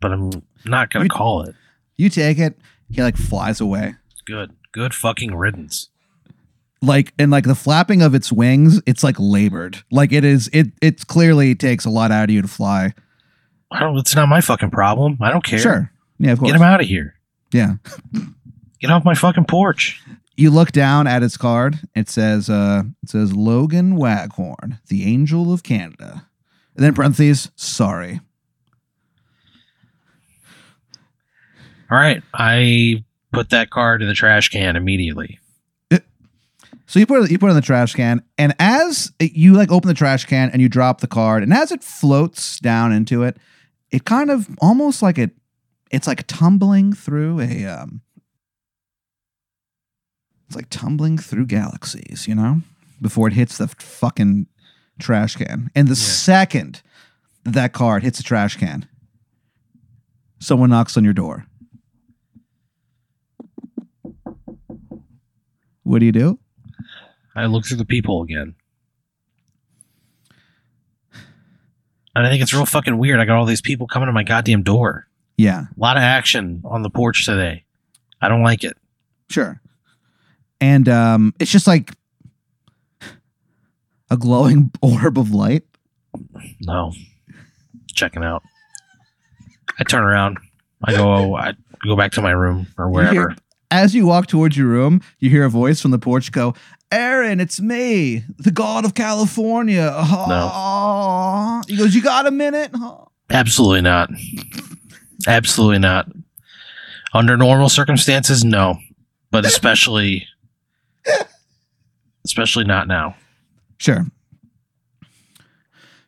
but 0.00 0.12
I'm 0.12 0.30
not 0.64 0.90
gonna 0.90 1.04
You- 1.06 1.10
call 1.10 1.42
it. 1.42 1.54
You 1.96 2.08
take 2.10 2.38
it. 2.38 2.58
He 2.90 3.02
like 3.02 3.16
flies 3.16 3.60
away. 3.60 3.94
Good, 4.26 4.52
good 4.72 4.94
fucking 4.94 5.34
riddance. 5.34 5.88
like 6.82 7.12
and 7.18 7.30
like 7.30 7.44
the 7.44 7.54
flapping 7.54 8.00
of 8.00 8.14
its 8.14 8.32
wings 8.32 8.80
it's 8.86 9.04
like 9.04 9.16
labored 9.18 9.82
like 9.90 10.12
it 10.12 10.24
is 10.24 10.48
it 10.50 10.68
it 10.80 11.06
clearly 11.08 11.54
takes 11.54 11.84
a 11.84 11.90
lot 11.90 12.10
out 12.10 12.24
of 12.24 12.30
you 12.30 12.40
to 12.40 12.48
fly 12.48 12.94
I 13.70 13.80
don't. 13.80 13.98
It's 13.98 14.14
not 14.16 14.30
my 14.30 14.40
fucking 14.40 14.70
problem. 14.70 15.18
I 15.20 15.30
don't 15.30 15.44
care. 15.44 15.58
sure 15.58 15.92
yeah 16.18 16.32
of 16.32 16.38
course 16.38 16.52
Get 16.52 16.56
him 16.56 16.62
out 16.66 16.80
of 16.80 16.86
here. 16.86 17.16
yeah 17.52 17.74
Get 18.80 18.90
off 18.90 19.04
my 19.04 19.14
fucking 19.14 19.44
porch. 19.44 20.00
you 20.36 20.50
look 20.50 20.72
down 20.72 21.06
at 21.06 21.22
its 21.22 21.36
card 21.36 21.78
it 21.94 22.08
says 22.08 22.48
uh 22.48 22.82
it 23.02 23.10
says 23.10 23.34
logan 23.34 23.94
waghorn 23.96 24.78
the 24.88 25.04
angel 25.04 25.52
of 25.52 25.62
canada 25.62 26.26
and 26.74 26.84
then 26.84 26.94
parentheses 26.94 27.50
sorry 27.56 28.20
All 31.90 31.98
right, 31.98 32.22
I 32.32 33.04
put 33.32 33.50
that 33.50 33.70
card 33.70 34.00
in 34.00 34.06
the 34.06 34.14
trash 34.14 34.48
can 34.48 34.76
immediately. 34.76 35.40
so 36.86 36.98
you 37.00 37.06
put 37.06 37.24
it 37.24 37.30
you 37.32 37.38
put 37.38 37.46
it 37.46 37.50
in 37.50 37.56
the 37.56 37.62
trash 37.62 37.94
can 37.94 38.22
and 38.38 38.54
as 38.58 39.12
you 39.20 39.52
like 39.54 39.70
open 39.72 39.88
the 39.88 39.94
trash 39.94 40.24
can 40.24 40.50
and 40.50 40.62
you 40.62 40.68
drop 40.68 41.00
the 41.00 41.06
card 41.08 41.42
and 41.42 41.52
as 41.52 41.70
it 41.72 41.82
floats 41.82 42.58
down 42.60 42.92
into 42.92 43.22
it 43.24 43.36
it 43.90 44.04
kind 44.04 44.30
of 44.30 44.48
almost 44.60 45.02
like 45.02 45.18
it 45.18 45.32
it's 45.90 46.06
like 46.06 46.24
tumbling 46.28 46.92
through 46.92 47.40
a 47.40 47.64
um 47.66 48.00
it's 50.50 50.56
like 50.56 50.68
tumbling 50.68 51.16
through 51.16 51.46
galaxies 51.46 52.26
you 52.26 52.34
know 52.34 52.60
before 53.00 53.28
it 53.28 53.34
hits 53.34 53.56
the 53.58 53.68
fucking 53.68 54.48
trash 54.98 55.36
can 55.36 55.70
and 55.76 55.86
the 55.86 55.92
Yeah. 55.92 55.94
second 55.94 56.82
that 57.44 57.52
that 57.54 57.72
card 57.72 58.02
hits 58.02 58.18
the 58.18 58.24
trash 58.24 58.56
can 58.56 58.88
someone 60.40 60.70
knocks 60.70 60.96
on 60.96 61.04
your 61.04 61.12
door 61.12 61.46
what 65.84 66.00
do 66.00 66.06
you 66.06 66.12
do 66.12 66.38
I 67.36 67.46
look 67.46 67.64
through 67.64 67.76
the 67.78 67.84
people 67.86 68.22
again. 68.24 68.56
And 72.16 72.26
I 72.26 72.28
think 72.28 72.42
it's 72.42 72.52
real 72.52 72.66
fucking 72.66 72.98
weird. 72.98 73.20
I 73.20 73.24
got 73.24 73.36
all 73.36 73.46
these 73.46 73.60
people 73.62 73.86
coming 73.86 74.06
to 74.06 74.12
my 74.12 74.24
goddamn 74.24 74.62
door. 74.64 75.06
yeah 75.36 75.66
A 75.76 75.80
lot 75.80 75.96
of 75.96 76.02
action 76.02 76.60
on 76.64 76.82
the 76.82 76.90
porch 76.90 77.24
today. 77.24 77.64
I 78.20 78.28
don't 78.28 78.42
like 78.42 78.64
it. 78.64 78.76
Sure. 79.30 79.60
And 80.60 80.88
um, 80.88 81.34
it's 81.40 81.50
just 81.50 81.66
like 81.66 81.92
a 84.10 84.16
glowing 84.16 84.70
orb 84.82 85.18
of 85.18 85.32
light. 85.32 85.64
No. 86.60 86.92
checking 87.94 88.24
out. 88.24 88.42
I 89.78 89.84
turn 89.84 90.02
around. 90.02 90.38
I 90.84 90.92
go. 90.94 91.34
I 91.36 91.54
go 91.86 91.96
back 91.96 92.12
to 92.12 92.22
my 92.22 92.30
room 92.32 92.66
or 92.78 92.86
You 92.86 92.90
wherever. 92.92 93.12
hear- 93.12 93.36
as 93.72 93.94
you 93.94 94.04
walk 94.04 94.26
towards 94.26 94.56
your 94.56 94.66
room, 94.66 95.00
you 95.20 95.30
hear 95.30 95.44
a 95.44 95.48
voice 95.48 95.80
from 95.80 95.92
the 95.92 95.98
porch 95.98 96.32
go, 96.32 96.54
Aaron, 96.90 97.38
it's 97.38 97.60
me, 97.60 98.24
the 98.36 98.50
god 98.50 98.84
of 98.84 98.94
California. 98.94 99.92
Ah." 99.94 101.62
He 101.68 101.76
goes, 101.76 101.94
You 101.94 102.02
got 102.02 102.26
a 102.26 102.32
minute? 102.32 102.72
Ah." 102.74 103.04
Absolutely 103.30 103.80
not. 103.82 104.10
Absolutely 105.28 105.78
not. 105.78 106.08
Under 107.14 107.36
normal 107.36 107.68
circumstances, 107.68 108.44
no. 108.44 108.76
But 109.30 109.44
especially 109.46 110.26
especially 112.24 112.64
not 112.64 112.88
now. 112.88 113.16
Sure. 113.78 114.06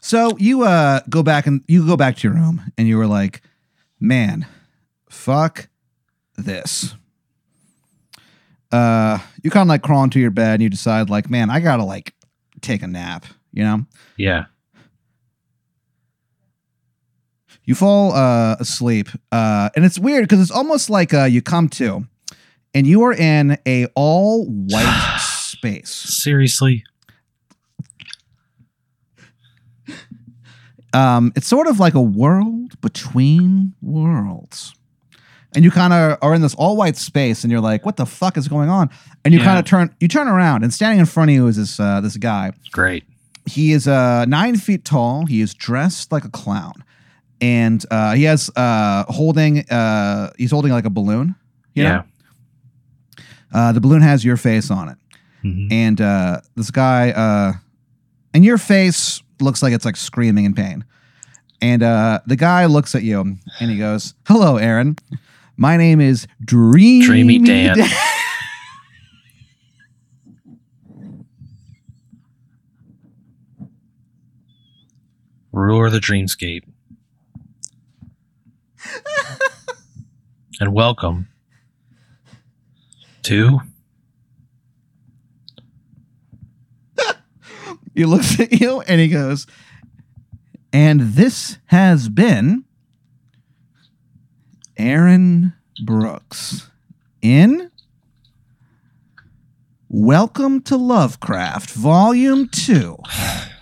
So 0.00 0.36
you 0.38 0.62
uh 0.62 1.00
go 1.08 1.22
back 1.22 1.46
and 1.46 1.62
you 1.68 1.86
go 1.86 1.96
back 1.96 2.16
to 2.16 2.28
your 2.28 2.36
room 2.36 2.60
and 2.76 2.88
you 2.88 2.98
were 2.98 3.06
like, 3.06 3.40
man, 4.00 4.46
fuck 5.08 5.68
this. 6.36 6.94
Uh 8.72 9.18
you 9.42 9.50
kind 9.50 9.62
of 9.62 9.68
like 9.68 9.82
crawl 9.82 10.04
into 10.04 10.18
your 10.18 10.30
bed 10.32 10.54
and 10.54 10.62
you 10.62 10.68
decide 10.68 11.08
like, 11.08 11.30
man, 11.30 11.50
I 11.50 11.60
gotta 11.60 11.84
like 11.84 12.14
take 12.60 12.82
a 12.82 12.86
nap, 12.86 13.26
you 13.52 13.62
know? 13.62 13.86
Yeah. 14.16 14.46
You 17.64 17.76
fall 17.76 18.12
uh 18.12 18.56
asleep. 18.58 19.08
Uh 19.30 19.70
and 19.76 19.84
it's 19.84 20.00
weird 20.00 20.24
because 20.24 20.40
it's 20.40 20.50
almost 20.50 20.90
like 20.90 21.14
uh 21.14 21.24
you 21.24 21.42
come 21.42 21.68
to 21.70 22.06
and 22.74 22.86
you 22.86 23.02
are 23.02 23.12
in 23.12 23.58
a 23.66 23.86
all 23.94 24.44
white 24.46 25.18
space. 25.20 25.90
Seriously? 25.90 26.84
um, 30.94 31.32
it's 31.36 31.46
sort 31.46 31.66
of 31.66 31.80
like 31.80 31.94
a 31.94 32.00
world 32.02 32.80
between 32.80 33.74
worlds. 33.80 34.74
And 35.54 35.64
you 35.64 35.70
kind 35.70 35.92
of 35.92 36.16
are 36.22 36.34
in 36.34 36.40
this 36.40 36.54
all 36.54 36.76
white 36.78 36.96
space, 36.96 37.44
and 37.44 37.50
you're 37.50 37.60
like, 37.60 37.84
"What 37.84 37.96
the 37.96 38.06
fuck 38.06 38.38
is 38.38 38.48
going 38.48 38.70
on?" 38.70 38.88
And 39.24 39.34
you 39.34 39.40
Yeah. 39.40 39.46
kind 39.46 39.58
of 39.58 39.66
turn, 39.66 39.94
you 40.00 40.08
turn 40.08 40.26
around, 40.26 40.62
and 40.64 40.72
standing 40.72 40.98
in 40.98 41.04
front 41.06 41.30
of 41.30 41.34
you 41.34 41.46
is 41.46 41.56
this 41.56 41.78
uh, 41.78 42.00
this 42.00 42.16
guy. 42.16 42.52
Great. 42.72 43.04
He 43.44 43.72
is 43.72 43.86
uh, 43.86 44.24
nine 44.24 44.56
feet 44.56 44.84
tall. 44.84 45.26
He 45.26 45.42
is 45.42 45.52
dressed 45.52 46.10
like 46.10 46.24
a 46.24 46.30
clown, 46.30 46.72
and 47.42 47.84
uh, 47.90 48.14
he 48.14 48.22
has 48.24 48.50
uh, 48.56 49.04
holding 49.08 49.68
uh, 49.70 50.30
he's 50.38 50.52
holding 50.52 50.72
like 50.72 50.86
a 50.86 50.90
balloon. 50.90 51.34
you 51.74 51.84
know? 51.84 52.02
Uh, 53.52 53.72
the 53.72 53.80
balloon 53.80 54.02
has 54.02 54.24
your 54.24 54.36
face 54.36 54.70
on 54.70 54.88
it, 54.88 54.98
Mhm. 55.44 55.72
and 55.72 56.00
uh, 56.00 56.40
this 56.56 56.70
guy 56.70 57.10
uh, 57.10 57.52
and 58.34 58.44
your 58.44 58.58
face 58.58 59.22
looks 59.40 59.62
like 59.62 59.72
it's 59.72 59.84
like 59.84 59.96
screaming 59.96 60.44
in 60.44 60.54
pain 60.54 60.84
and 61.60 61.82
uh, 61.82 62.20
the 62.26 62.36
guy 62.36 62.64
looks 62.66 62.94
at 62.94 63.02
you 63.02 63.20
and 63.60 63.70
he 63.70 63.76
goes 63.76 64.14
hello 64.28 64.56
aaron 64.56 64.96
my 65.56 65.76
name 65.76 66.00
is 66.00 66.26
dreamy, 66.44 67.04
Dreamy 67.04 67.38
Dan." 67.40 67.76
Ruler 75.52 75.86
of 75.86 75.92
the 75.92 75.98
dreamscape. 76.00 76.62
and 80.60 80.72
welcome 80.74 81.28
to 83.22 83.60
he 87.94 88.04
looks 88.04 88.38
at 88.40 88.52
you 88.52 88.80
and 88.82 89.00
he 89.00 89.08
goes 89.08 89.46
and 90.72 91.00
this 91.00 91.58
has 91.66 92.08
been 92.08 92.64
aaron 94.76 95.52
brooks 95.84 96.70
in 97.20 97.70
welcome 99.88 100.60
to 100.60 100.76
lovecraft 100.76 101.70
volume 101.70 102.48
2 102.48 102.96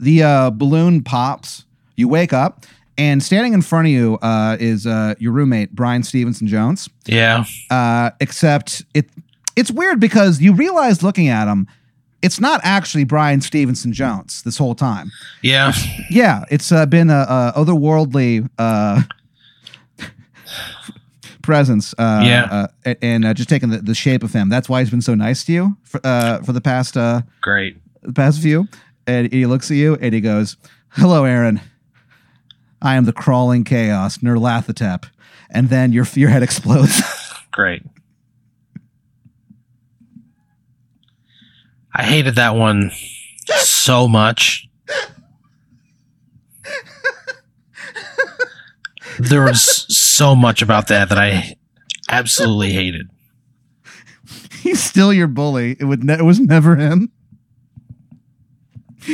the 0.00 0.22
uh, 0.22 0.50
balloon 0.50 1.02
pops. 1.02 1.64
You 1.96 2.08
wake 2.08 2.32
up, 2.32 2.64
and 3.00 3.22
standing 3.22 3.54
in 3.54 3.62
front 3.62 3.86
of 3.86 3.92
you 3.92 4.18
uh, 4.22 4.56
is 4.60 4.86
uh, 4.86 5.14
your 5.18 5.32
roommate 5.32 5.74
Brian 5.74 6.02
Stevenson 6.02 6.46
Jones. 6.46 6.88
Yeah. 7.06 7.44
Uh, 7.70 8.10
except 8.20 8.84
it 8.94 9.08
it's 9.56 9.70
weird 9.70 9.98
because 10.00 10.40
you 10.40 10.52
realize 10.52 11.02
looking 11.02 11.28
at 11.28 11.48
him, 11.48 11.66
it's 12.22 12.38
not 12.40 12.60
actually 12.62 13.04
Brian 13.04 13.40
Stevenson 13.40 13.92
Jones 13.92 14.42
this 14.42 14.58
whole 14.58 14.74
time. 14.74 15.10
Yeah. 15.42 15.72
Yeah, 16.10 16.44
it's 16.50 16.70
uh, 16.70 16.84
been 16.86 17.08
a, 17.10 17.24
a 17.28 17.52
otherworldly 17.56 18.48
uh, 18.58 19.02
presence. 21.42 21.94
Uh, 21.98 22.22
Yeah. 22.24 22.68
uh, 22.86 22.94
and 23.02 23.24
uh, 23.24 23.34
just 23.34 23.48
taking 23.48 23.70
the, 23.70 23.78
the 23.78 23.94
shape 23.94 24.22
of 24.22 24.32
him. 24.32 24.48
That's 24.48 24.68
why 24.68 24.80
he's 24.80 24.90
been 24.90 25.02
so 25.02 25.14
nice 25.14 25.44
to 25.44 25.52
you 25.52 25.76
for, 25.84 26.00
uh, 26.04 26.42
for 26.42 26.52
the 26.52 26.60
past 26.60 26.96
uh, 26.96 27.22
Great. 27.40 27.76
the 28.02 28.12
past 28.12 28.40
few, 28.42 28.68
and 29.06 29.32
he 29.32 29.46
looks 29.46 29.70
at 29.70 29.76
you 29.76 29.96
and 30.00 30.12
he 30.14 30.20
goes, 30.20 30.56
"Hello, 30.90 31.24
Aaron. 31.24 31.60
I 32.82 32.96
am 32.96 33.04
the 33.04 33.12
crawling 33.12 33.64
chaos, 33.64 34.18
Nyarlathotep." 34.18 35.04
And 35.50 35.68
then 35.68 35.92
your 35.92 36.06
your 36.14 36.30
head 36.30 36.42
explodes. 36.42 37.00
Great. 37.50 37.82
I 41.94 42.04
hated 42.04 42.36
that 42.36 42.54
one 42.54 42.92
so 43.46 44.06
much. 44.06 44.68
There 49.18 49.42
was 49.42 49.86
so 49.94 50.34
much 50.34 50.62
about 50.62 50.88
that 50.88 51.10
that 51.10 51.18
I 51.18 51.56
absolutely 52.08 52.72
hated. 52.72 53.10
He's 54.62 54.82
still 54.82 55.12
your 55.12 55.26
bully. 55.26 55.76
It 55.78 55.84
would 55.84 56.04
ne- 56.04 56.18
it 56.18 56.24
was 56.24 56.40
never 56.40 56.76
him. 56.76 57.10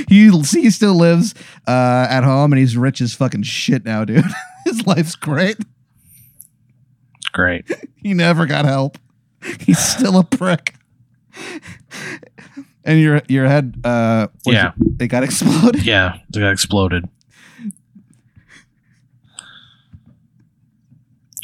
He 0.09 0.31
he 0.31 0.71
still 0.71 0.95
lives 0.95 1.35
uh, 1.67 2.07
at 2.11 2.25
home 2.25 2.53
and 2.53 2.59
he's 2.61 2.77
rich 2.77 3.01
as 3.01 3.15
fucking 3.15 3.43
shit 3.45 3.85
now, 3.85 4.05
dude. 4.05 4.25
His 4.65 4.87
life's 4.87 5.15
great. 5.15 5.59
Great. 7.33 7.71
He 7.97 8.15
never 8.15 8.47
got 8.47 8.65
help. 8.67 8.99
He's 9.61 9.81
still 9.81 10.17
a 10.17 10.23
prick. 10.23 10.75
And 12.85 13.01
your 13.01 13.21
your 13.29 13.49
head 13.49 13.81
uh 13.83 14.29
Yeah. 14.45 14.73
it 15.01 15.09
got 15.09 15.25
exploded. 15.25 15.85
Yeah, 15.85 16.19
it 16.33 16.39
got 16.39 16.53
exploded. 16.53 17.09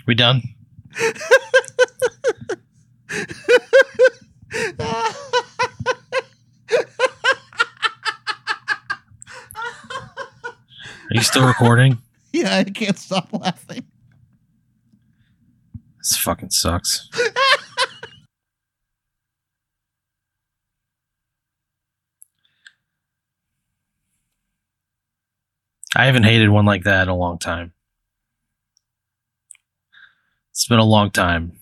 We 0.06 0.14
done? 0.14 0.42
Are 11.12 11.14
you 11.14 11.22
still 11.22 11.46
recording? 11.46 11.98
yeah, 12.32 12.56
I 12.56 12.64
can't 12.64 12.96
stop 12.96 13.30
laughing. 13.34 13.84
This 15.98 16.16
fucking 16.16 16.48
sucks. 16.48 17.06
I 25.94 26.06
haven't 26.06 26.22
hated 26.22 26.48
one 26.48 26.64
like 26.64 26.84
that 26.84 27.02
in 27.02 27.08
a 27.10 27.14
long 27.14 27.38
time. 27.38 27.74
It's 30.52 30.66
been 30.66 30.78
a 30.78 30.84
long 30.84 31.10
time. 31.10 31.58